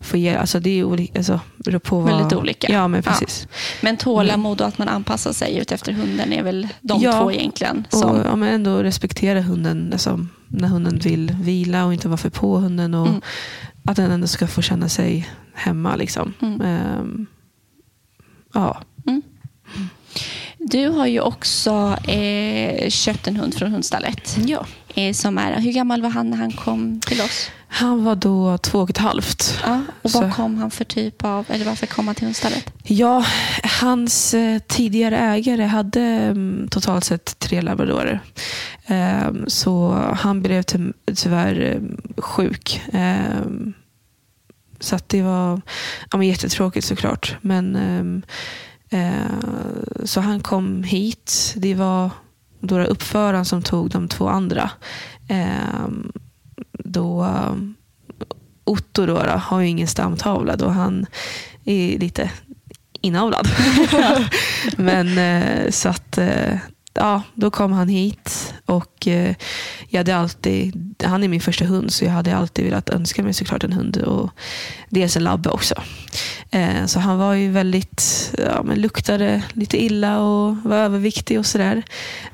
får 0.00 0.18
ge, 0.18 0.34
alltså 0.34 0.60
det 0.60 0.70
är 0.70 0.84
olika, 0.84 1.18
alltså, 1.18 1.40
beror 1.56 1.78
på 1.78 2.00
vad, 2.00 2.16
Väldigt 2.16 2.32
olika. 2.38 2.72
Ja, 2.72 2.88
men 2.88 3.02
precis. 3.02 3.48
Ja. 3.50 3.56
Men 3.82 3.96
tålamod 3.96 4.60
och 4.60 4.66
att 4.66 4.78
man 4.78 4.88
anpassar 4.88 5.32
sig 5.32 5.58
ut 5.58 5.72
efter 5.72 5.92
hunden 5.92 6.32
är 6.32 6.42
väl 6.42 6.68
de 6.80 7.00
Ja. 7.02 7.12
två 7.20 7.32
egentligen. 7.32 7.86
Som, 7.90 8.10
Och 8.10 8.26
ja, 8.26 8.36
men 8.36 8.54
ändå 8.54 8.82
respektera 8.82 9.40
hunden 9.40 9.88
alltså, 9.92 10.26
när 10.48 10.68
hunden 10.68 10.98
vill 10.98 11.36
vila 11.42 11.84
och 11.84 11.92
inte 11.92 12.08
vara 12.08 12.16
för 12.18 12.30
på 12.30 12.56
hunden. 12.58 12.94
Och 12.94 13.08
Mm. 13.08 13.20
Att 13.86 13.96
den 13.96 14.10
ändå 14.10 14.26
ska 14.26 14.46
få 14.46 14.62
känna 14.62 14.88
sig 14.88 15.28
hemma. 15.54 15.96
Liksom. 15.96 16.34
Mm. 16.42 16.60
Ehm, 16.60 17.26
ja. 18.54 18.82
Du 20.58 20.88
har 20.88 21.06
ju 21.06 21.20
också 21.20 21.98
eh, 22.08 22.90
köpt 22.90 23.26
en 23.26 23.36
hund 23.36 23.54
från 23.54 23.70
hundstallet. 23.70 24.38
ja. 24.46 24.66
Eh, 24.96 25.12
som 25.12 25.38
är, 25.38 25.60
hur 25.60 25.72
gammal 25.72 26.02
var 26.02 26.08
han 26.10 26.30
när 26.30 26.36
han 26.36 26.52
kom 26.52 27.00
till 27.00 27.20
oss? 27.20 27.50
Han 27.68 28.04
var 28.04 28.14
då 28.16 28.58
två 28.58 28.78
och 28.80 28.90
ett 28.90 28.98
halvt. 28.98 29.58
Ja, 29.64 29.82
och 30.02 30.10
Så- 30.10 30.20
vad 30.20 30.32
kom 30.34 30.56
han 30.58 30.70
för 30.70 30.84
typ 30.84 31.24
av, 31.24 31.44
eller 31.48 31.64
varför 31.64 31.86
kom 31.86 32.06
han 32.06 32.14
till 32.14 32.24
hundstallet? 32.24 32.72
Ja, 32.82 33.24
hans 33.80 34.34
eh, 34.34 34.58
tidigare 34.58 35.18
ägare 35.18 35.64
hade 35.64 36.00
mm, 36.02 36.68
totalt 36.70 37.04
sett 37.04 37.38
tre 37.38 37.60
labradorer. 37.62 38.20
Ehm, 38.86 39.44
så 39.48 39.92
han 40.16 40.42
blev 40.42 40.62
ty- 40.62 40.92
tyvärr 41.14 41.60
eh, 41.60 41.80
sjuk. 42.22 42.82
Ehm, 42.92 43.72
så 44.80 44.98
det 45.06 45.22
var 45.22 45.60
ja, 46.10 46.18
men 46.18 46.26
jättetråkigt 46.28 46.86
såklart. 46.86 47.36
Men, 47.40 47.76
ehm, 47.76 48.22
eh, 48.90 50.04
så 50.04 50.20
han 50.20 50.40
kom 50.40 50.82
hit. 50.82 51.54
Det 51.56 51.74
var 51.74 52.10
då 52.66 52.78
det 52.78 52.86
uppföraren 52.86 53.44
som 53.44 53.62
tog 53.62 53.90
de 53.90 54.08
två 54.08 54.28
andra. 54.28 54.70
Ehm, 55.28 56.12
då 56.72 57.24
eh, 57.24 57.54
Otto 58.64 59.06
då, 59.06 59.22
då, 59.22 59.30
har 59.30 59.60
ju 59.60 59.68
ingen 59.68 59.88
stamtavla 59.88 60.56
då 60.56 60.68
han 60.68 61.06
är 61.64 61.98
lite 61.98 62.30
inavlad. 63.00 63.48
Men 64.76 65.18
eh, 65.18 65.70
så 65.70 65.88
att 65.88 66.18
eh, 66.18 66.58
ja, 66.96 67.22
då 67.34 67.50
kom 67.50 67.72
han 67.72 67.88
hit 67.88 68.54
och 68.66 69.08
eh, 69.08 69.34
jag 69.88 70.00
hade 70.00 70.16
alltid, 70.16 70.94
han 71.04 71.24
är 71.24 71.28
min 71.28 71.40
första 71.40 71.64
hund 71.64 71.92
så 71.92 72.04
jag 72.04 72.12
hade 72.12 72.36
alltid 72.36 72.64
velat 72.64 72.90
önska 72.90 73.22
mig 73.22 73.34
såklart 73.34 73.64
en 73.64 73.72
hund 73.72 73.96
och 73.96 74.30
dels 74.90 75.16
en 75.16 75.24
labbe 75.24 75.50
också. 75.50 75.74
Eh, 76.50 76.86
så 76.86 77.00
han 77.00 77.18
var 77.18 77.34
ju 77.34 77.50
väldigt, 77.50 78.34
ja, 78.38 78.62
men 78.62 78.80
luktade 78.80 79.42
lite 79.52 79.84
illa 79.84 80.20
och 80.20 80.56
var 80.56 80.76
överviktig 80.76 81.38
och 81.38 81.46
sådär. 81.46 81.82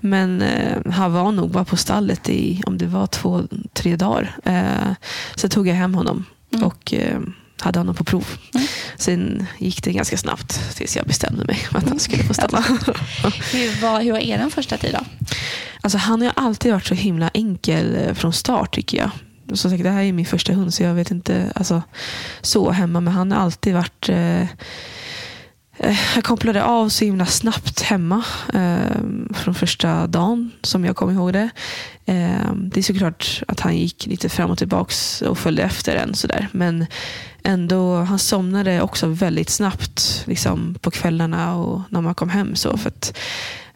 Men 0.00 0.42
eh, 0.42 0.92
han 0.92 1.12
var 1.12 1.32
nog 1.32 1.50
bara 1.50 1.64
på 1.64 1.76
stallet 1.76 2.28
i, 2.28 2.62
om 2.66 2.78
det 2.78 2.86
var 2.86 3.06
två, 3.06 3.42
tre 3.72 3.96
dagar. 3.96 4.36
Så 5.34 5.48
tog 5.48 5.68
jag 5.68 5.74
hem 5.74 5.94
honom 5.94 6.24
Mm. 6.54 6.66
och 6.66 6.94
hade 7.62 7.78
honom 7.78 7.94
på 7.94 8.04
prov. 8.04 8.26
Mm. 8.54 8.66
Sen 8.96 9.46
gick 9.58 9.84
det 9.84 9.92
ganska 9.92 10.16
snabbt 10.16 10.76
tills 10.76 10.96
jag 10.96 11.06
bestämde 11.06 11.44
mig 11.44 11.66
att 11.70 11.88
han 11.88 11.98
skulle 11.98 12.24
få 12.24 12.34
stanna. 12.34 12.60
Hur 13.52 13.82
var, 13.82 14.00
hur 14.00 14.12
var 14.12 14.18
er 14.18 14.50
första 14.50 14.76
tid 14.76 14.94
då? 14.98 15.04
Alltså, 15.80 15.98
han 15.98 16.22
har 16.22 16.32
alltid 16.36 16.72
varit 16.72 16.86
så 16.86 16.94
himla 16.94 17.30
enkel 17.34 17.96
eh, 17.96 18.14
från 18.14 18.32
start 18.32 18.74
tycker 18.74 18.98
jag. 18.98 19.10
Som 19.58 19.70
sagt, 19.70 19.82
det 19.82 19.90
här 19.90 20.02
är 20.02 20.12
min 20.12 20.26
första 20.26 20.52
hund 20.52 20.74
så 20.74 20.82
jag 20.82 20.94
vet 20.94 21.10
inte 21.10 21.52
alltså, 21.54 21.82
så 22.40 22.70
hemma. 22.70 23.00
Men 23.00 23.12
han 23.14 23.32
har 23.32 23.38
alltid 23.38 23.74
varit... 23.74 24.08
Eh, 24.08 24.46
jag 26.14 26.24
kopplade 26.24 26.64
av 26.64 26.88
så 26.88 27.04
himla 27.04 27.26
snabbt 27.26 27.82
hemma 27.82 28.24
eh, 28.54 28.96
från 29.34 29.54
första 29.54 30.06
dagen 30.06 30.50
som 30.62 30.84
jag 30.84 30.96
kommer 30.96 31.12
ihåg 31.12 31.32
det. 31.32 31.50
Eh, 32.06 32.52
det 32.54 32.80
är 32.80 32.82
såklart 32.82 33.42
att 33.48 33.60
han 33.60 33.76
gick 33.76 34.06
lite 34.06 34.28
fram 34.28 34.50
och 34.50 34.58
tillbaks 34.58 35.22
och 35.22 35.38
följde 35.38 35.62
efter 35.62 35.96
en 35.96 36.14
sådär. 36.14 36.48
Men 36.52 36.86
ändå, 37.42 37.96
han 37.96 38.18
somnade 38.18 38.82
också 38.82 39.06
väldigt 39.06 39.50
snabbt 39.50 40.24
liksom, 40.26 40.74
på 40.80 40.90
kvällarna 40.90 41.54
och 41.54 41.80
när 41.88 42.00
man 42.00 42.14
kom 42.14 42.28
hem. 42.28 42.56
så 42.56 42.76
för 42.76 42.88
att 42.88 43.18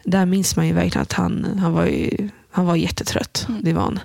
där 0.03 0.25
minns 0.25 0.55
man 0.55 0.67
ju 0.67 0.73
verkligen 0.73 1.01
att 1.01 1.13
han, 1.13 1.59
han 1.61 1.73
var 1.73 1.85
ju, 1.85 2.29
han 2.51 2.65
var 2.65 2.75
jättetrött. 2.75 3.45
Mm. 3.49 3.61
Det 3.63 3.73
var 3.73 3.81
han. 3.81 3.99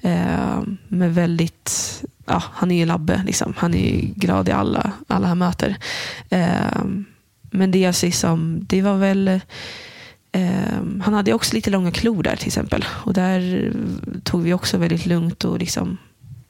Eh, 0.00 0.62
men 0.88 1.12
väldigt, 1.12 2.04
ja, 2.26 2.42
han 2.52 2.70
är 2.70 2.76
ju 2.76 2.86
labbe. 2.86 3.22
Liksom. 3.26 3.54
Han 3.56 3.74
är 3.74 4.00
glad 4.00 4.48
i 4.48 4.52
alla, 4.52 4.92
alla 5.08 5.26
han 5.26 5.38
möter. 5.38 5.76
Eh, 6.30 6.84
men 7.50 7.70
det 7.70 7.78
jag 7.78 7.94
ser 7.94 8.10
som, 8.10 8.60
det 8.66 8.82
var 8.82 8.96
väl 8.96 9.28
eh, 10.32 10.82
han 11.00 11.14
hade 11.14 11.32
också 11.32 11.54
lite 11.54 11.70
långa 11.70 11.90
klor 11.90 12.22
där 12.22 12.36
till 12.36 12.46
exempel. 12.46 12.84
Och 12.88 13.14
där 13.14 13.72
tog 14.24 14.42
vi 14.42 14.52
också 14.52 14.78
väldigt 14.78 15.06
lugnt 15.06 15.44
och 15.44 15.58
liksom 15.58 15.98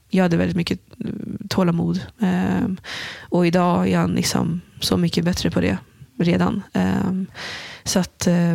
jag 0.09 0.23
hade 0.23 0.37
väldigt 0.37 0.57
mycket 0.57 0.79
eh, 1.05 1.11
tålamod. 1.49 2.01
Eh, 2.19 2.67
och 3.19 3.47
idag 3.47 3.89
är 3.89 3.97
han 3.97 4.11
liksom 4.11 4.61
så 4.79 4.97
mycket 4.97 5.25
bättre 5.25 5.51
på 5.51 5.61
det 5.61 5.77
redan. 6.19 6.63
Eh, 6.73 7.11
så 7.83 7.99
att 7.99 8.27
eh, 8.27 8.53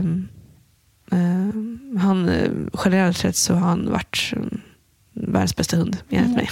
eh, 1.11 1.49
han, 1.99 2.29
eh, 2.29 2.51
generellt 2.85 3.17
sett 3.17 3.37
så 3.37 3.55
har 3.55 3.69
han 3.69 3.91
varit 3.91 4.33
eh, 4.37 4.59
världens 5.15 5.57
bästa 5.57 5.77
hund 5.77 5.97
enligt 6.11 6.25
Mm. 6.27 6.33
mig. 6.37 6.49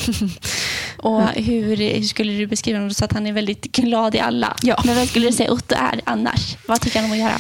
Och 0.99 1.23
hur, 1.29 1.77
hur 1.77 2.03
skulle 2.03 2.33
du 2.33 2.47
beskriva 2.47 2.79
honom? 2.79 2.91
Sa 2.95 3.05
att 3.05 3.13
han 3.13 3.27
är 3.27 3.33
väldigt 3.33 3.63
glad 3.77 4.15
i 4.15 4.19
alla. 4.21 4.57
Ja. 4.63 4.83
Men 4.85 4.97
vad 4.97 5.09
skulle 5.09 5.27
du 5.27 5.33
säga 5.33 5.53
Otto 5.53 5.75
är 5.75 6.01
annars? 6.05 6.57
Vad 6.69 6.81
tycker 6.81 7.01
han 7.01 7.07
om 7.07 7.13
att 7.13 7.19
göra? 7.19 7.39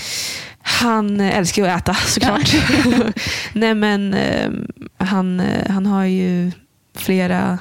Han 0.64 1.20
eh, 1.20 1.38
älskar 1.38 1.68
att 1.68 1.80
äta 1.82 1.94
såklart. 1.94 2.54
Nej 3.52 3.74
men 3.74 4.14
eh, 4.14 4.50
han, 4.98 5.40
eh, 5.40 5.70
han 5.70 5.86
har 5.86 6.04
ju 6.04 6.52
flera 6.94 7.58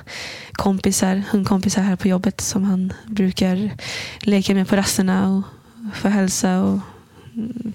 kompisar, 0.54 1.24
hundkompisar 1.32 1.82
här 1.82 1.96
på 1.96 2.08
jobbet 2.08 2.42
som 2.42 2.64
han 2.64 2.94
brukar 3.08 3.70
leka 4.22 4.54
med 4.54 4.68
på 4.68 4.76
rasterna 4.76 5.30
och 5.30 5.44
få 5.98 6.08
hälsa 6.08 6.62
och 6.62 6.80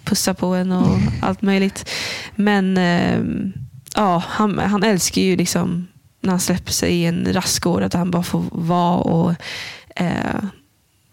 pussa 0.04 0.34
på 0.34 0.46
en 0.46 0.72
och 0.72 0.98
allt 1.22 1.42
möjligt. 1.42 1.90
Men 2.36 2.78
ja, 3.96 4.22
han, 4.28 4.58
han 4.58 4.82
älskar 4.82 5.22
ju 5.22 5.36
liksom 5.36 5.86
när 6.20 6.30
han 6.30 6.40
släpper 6.40 6.72
sig 6.72 6.92
i 6.92 7.06
en 7.06 7.32
rastgård 7.32 7.82
att 7.82 7.94
han 7.94 8.10
bara 8.10 8.22
får 8.22 8.44
vara 8.50 8.96
och 8.96 9.34
eh, 9.96 10.40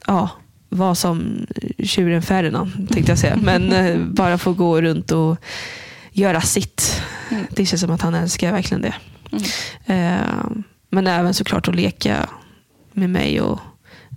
ja, 0.07 0.29
vara 0.69 0.95
som 0.95 1.47
tjuren 1.83 2.21
Ferdinand 2.21 2.89
tänkte 2.91 3.11
jag 3.11 3.19
säga. 3.19 3.35
Men 3.35 3.73
eh, 3.73 3.97
bara 4.07 4.37
få 4.37 4.53
gå 4.53 4.81
runt 4.81 5.11
och 5.11 5.37
göra 6.11 6.41
sitt. 6.41 7.01
Mm. 7.31 7.45
Det 7.49 7.65
känns 7.65 7.81
som 7.81 7.91
att 7.91 8.01
han 8.01 8.13
älskar 8.15 8.51
verkligen 8.51 8.81
det. 8.81 8.95
Mm. 9.31 9.43
Eh, 9.85 10.45
men 10.89 11.07
även 11.07 11.33
såklart 11.33 11.67
att 11.67 11.75
leka 11.75 12.29
med 12.93 13.09
mig 13.09 13.41
och 13.41 13.59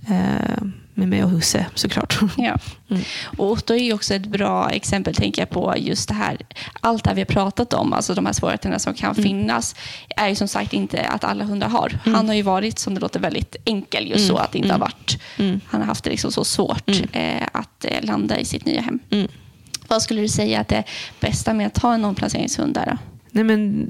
eh, 0.09 0.67
med 0.97 1.09
mig 1.09 1.25
och 1.25 1.31
husse 1.31 1.67
såklart. 1.75 2.19
Ja. 2.37 2.57
Mm. 2.91 3.03
Och 3.39 3.51
Otto 3.51 3.75
är 3.75 3.79
ju 3.79 3.93
också 3.93 4.15
ett 4.15 4.27
bra 4.27 4.71
exempel, 4.71 5.15
tänker 5.15 5.43
jag 5.43 5.51
på, 5.51 5.75
just 5.77 6.09
det 6.09 6.15
här. 6.15 6.37
Allt 6.81 7.05
det 7.05 7.11
här 7.11 7.15
vi 7.15 7.21
har 7.21 7.27
pratat 7.27 7.73
om, 7.73 7.93
alltså 7.93 8.15
de 8.15 8.27
här 8.27 8.33
svårigheterna 8.33 8.79
som 8.79 8.95
kan 8.95 9.15
finnas, 9.15 9.75
är 10.17 10.29
ju 10.29 10.35
som 10.35 10.49
sagt 10.49 10.73
inte 10.73 11.03
att 11.03 11.25
alla 11.25 11.45
hundar 11.45 11.69
har. 11.69 11.99
Han 12.05 12.29
har 12.29 12.35
ju 12.35 12.43
varit, 12.43 12.79
som 12.79 12.95
det 12.95 13.01
låter, 13.01 13.21
väldigt 13.21 13.57
enkel 13.65 14.05
just 14.11 14.25
Mm. 14.25 14.29
så 14.29 14.37
att 14.37 14.53
det 14.53 14.59
inte 14.59 14.69
Mm. 14.69 14.81
har 14.81 14.89
varit. 14.89 15.19
Mm. 15.39 15.61
Han 15.67 15.81
har 15.81 15.87
haft 15.89 16.05
det 16.05 16.11
liksom 16.11 16.33
så 16.33 16.45
svårt 16.45 16.89
Mm. 16.89 17.09
eh, 17.13 17.49
att 17.53 17.85
eh, 17.85 18.03
landa 18.05 18.39
i 18.39 18.45
sitt 18.45 18.65
nya 18.67 18.81
hem. 18.81 18.99
Mm. 19.11 19.29
Vad 19.89 20.03
skulle 20.03 20.21
du 20.21 20.29
säga 20.29 20.61
att 20.61 20.69
det 20.69 20.85
bästa 21.21 21.55
med 21.55 21.67
att 21.67 21.79
ha 21.79 21.95
en 21.95 22.05
omplaceringshund 22.05 22.77
är? 22.77 22.87
Då? 22.87 22.99
Nej, 23.31 23.45
men 23.45 23.89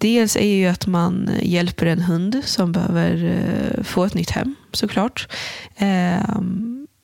dels 0.00 0.36
är 0.36 0.46
ju 0.46 0.66
att 0.66 0.86
man 0.86 1.30
hjälper 1.42 1.86
en 1.86 2.00
hund 2.00 2.40
som 2.44 2.72
behöver 2.72 3.24
eh, 3.78 3.82
få 3.84 4.04
ett 4.04 4.14
nytt 4.14 4.30
hem 4.30 4.54
såklart. 4.72 5.28
Eh, 5.76 6.40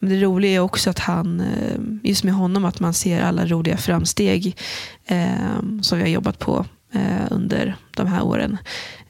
men 0.00 0.10
det 0.10 0.20
roliga 0.20 0.50
är 0.52 0.60
också 0.60 0.90
att 0.90 0.98
han, 0.98 1.40
eh, 1.40 1.80
just 2.02 2.24
med 2.24 2.34
honom, 2.34 2.64
att 2.64 2.80
man 2.80 2.94
ser 2.94 3.20
alla 3.22 3.46
roliga 3.46 3.76
framsteg 3.76 4.56
eh, 5.06 5.60
som 5.82 5.98
vi 5.98 6.04
har 6.04 6.10
jobbat 6.10 6.38
på 6.38 6.66
eh, 6.92 7.26
under 7.30 7.76
de 7.96 8.06
här 8.06 8.22
åren. 8.22 8.58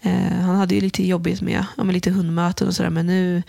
Eh, 0.03 0.33
han 0.41 0.57
hade 0.57 0.75
ju 0.75 0.81
lite 0.81 1.07
jobbigt 1.09 1.41
med, 1.41 1.65
ja, 1.77 1.85
med 1.85 1.93
lite 1.95 2.11
hundmöten 2.11 2.69
och 2.69 2.75
sådär 2.75 2.91
men 2.91 3.07
nu 3.07 3.43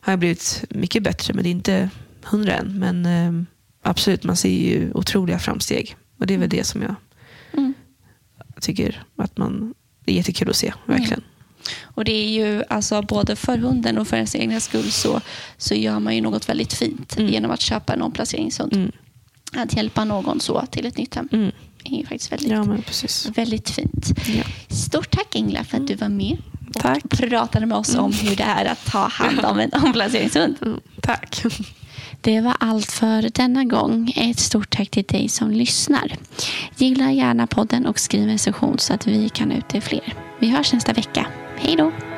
har 0.00 0.12
jag 0.12 0.18
blivit 0.20 0.64
mycket 0.70 1.02
bättre. 1.02 1.34
Men 1.34 1.42
det 1.44 1.48
är 1.48 1.52
inte 1.52 1.90
hundra 2.24 2.52
än. 2.56 2.78
Men 2.78 3.06
eh, 3.06 3.44
absolut, 3.82 4.24
man 4.24 4.36
ser 4.36 4.48
ju 4.50 4.92
otroliga 4.94 5.38
framsteg. 5.38 5.96
Och 6.18 6.26
det 6.26 6.34
är 6.34 6.38
väl 6.38 6.48
det 6.48 6.64
som 6.64 6.82
jag 6.82 6.94
Mm. 7.52 7.74
tycker 8.60 9.02
att 9.16 9.36
man, 9.38 9.74
det 10.04 10.12
är 10.12 10.16
jättekul 10.16 10.50
att 10.50 10.56
se. 10.56 10.72
Verkligen. 10.86 11.22
Och 11.82 12.04
det 12.04 12.12
är 12.12 12.28
ju 12.28 12.62
alltså 12.68 13.02
både 13.02 13.36
för 13.36 13.58
hunden 13.58 13.98
och 13.98 14.08
för 14.08 14.16
ens 14.16 14.34
egna 14.34 14.60
skull 14.60 14.92
så, 14.92 15.20
så 15.58 15.74
gör 15.74 15.98
man 16.00 16.14
ju 16.14 16.20
något 16.20 16.48
väldigt 16.48 16.72
fint 16.72 17.16
Mm. 17.18 17.32
genom 17.32 17.50
att 17.50 17.60
köpa 17.60 17.92
en 17.92 18.02
omplaceringshund. 18.02 18.72
Mm. 18.76 18.92
Att 19.56 19.76
hjälpa 19.76 20.04
någon 20.04 20.40
så 20.40 20.66
till 20.70 20.86
ett 20.86 20.96
nytt 20.96 21.14
hem 21.14 21.28
Mm. 21.32 21.50
är 21.84 21.96
ju 21.96 22.06
faktiskt 22.06 22.32
väldigt, 22.32 22.50
Ja, 22.50 22.66
väldigt 23.34 23.70
fint. 23.70 24.06
Ja. 24.36 24.42
Stort 24.76 25.10
tack 25.10 25.34
Ingela 25.34 25.64
för 25.64 25.76
att 25.76 25.86
du 25.86 25.94
var 25.94 26.08
med 26.08 26.36
och 26.74 26.82
Tack. 26.82 27.08
pratade 27.08 27.66
med 27.66 27.78
oss 27.78 27.94
om 27.94 28.12
hur 28.12 28.36
det 28.36 28.42
är 28.42 28.64
att 28.64 28.84
ta 28.86 28.98
hand 29.08 29.40
om 29.44 29.58
en 29.60 29.70
omplaceringshund. 29.84 30.56
Mm. 30.62 30.80
Tack. 31.02 31.42
Det 32.20 32.40
var 32.40 32.56
allt 32.60 32.92
för 32.92 33.30
denna 33.34 33.64
gång. 33.64 34.12
Ett 34.16 34.38
stort 34.38 34.70
tack 34.70 34.90
till 34.90 35.04
dig 35.04 35.28
som 35.28 35.50
lyssnar. 35.50 36.16
Gilla 36.76 37.12
gärna 37.12 37.46
podden 37.46 37.86
och 37.86 37.98
skriv 37.98 38.22
en 38.22 38.28
recension 38.28 38.78
så 38.78 38.94
att 38.94 39.06
vi 39.06 39.28
kan 39.28 39.52
ut 39.52 39.68
till 39.68 39.82
fler. 39.82 40.14
Vi 40.40 40.48
hörs 40.48 40.72
nästa 40.72 40.92
vecka. 40.92 41.26
Hej 41.64 41.76
då! 41.76 42.11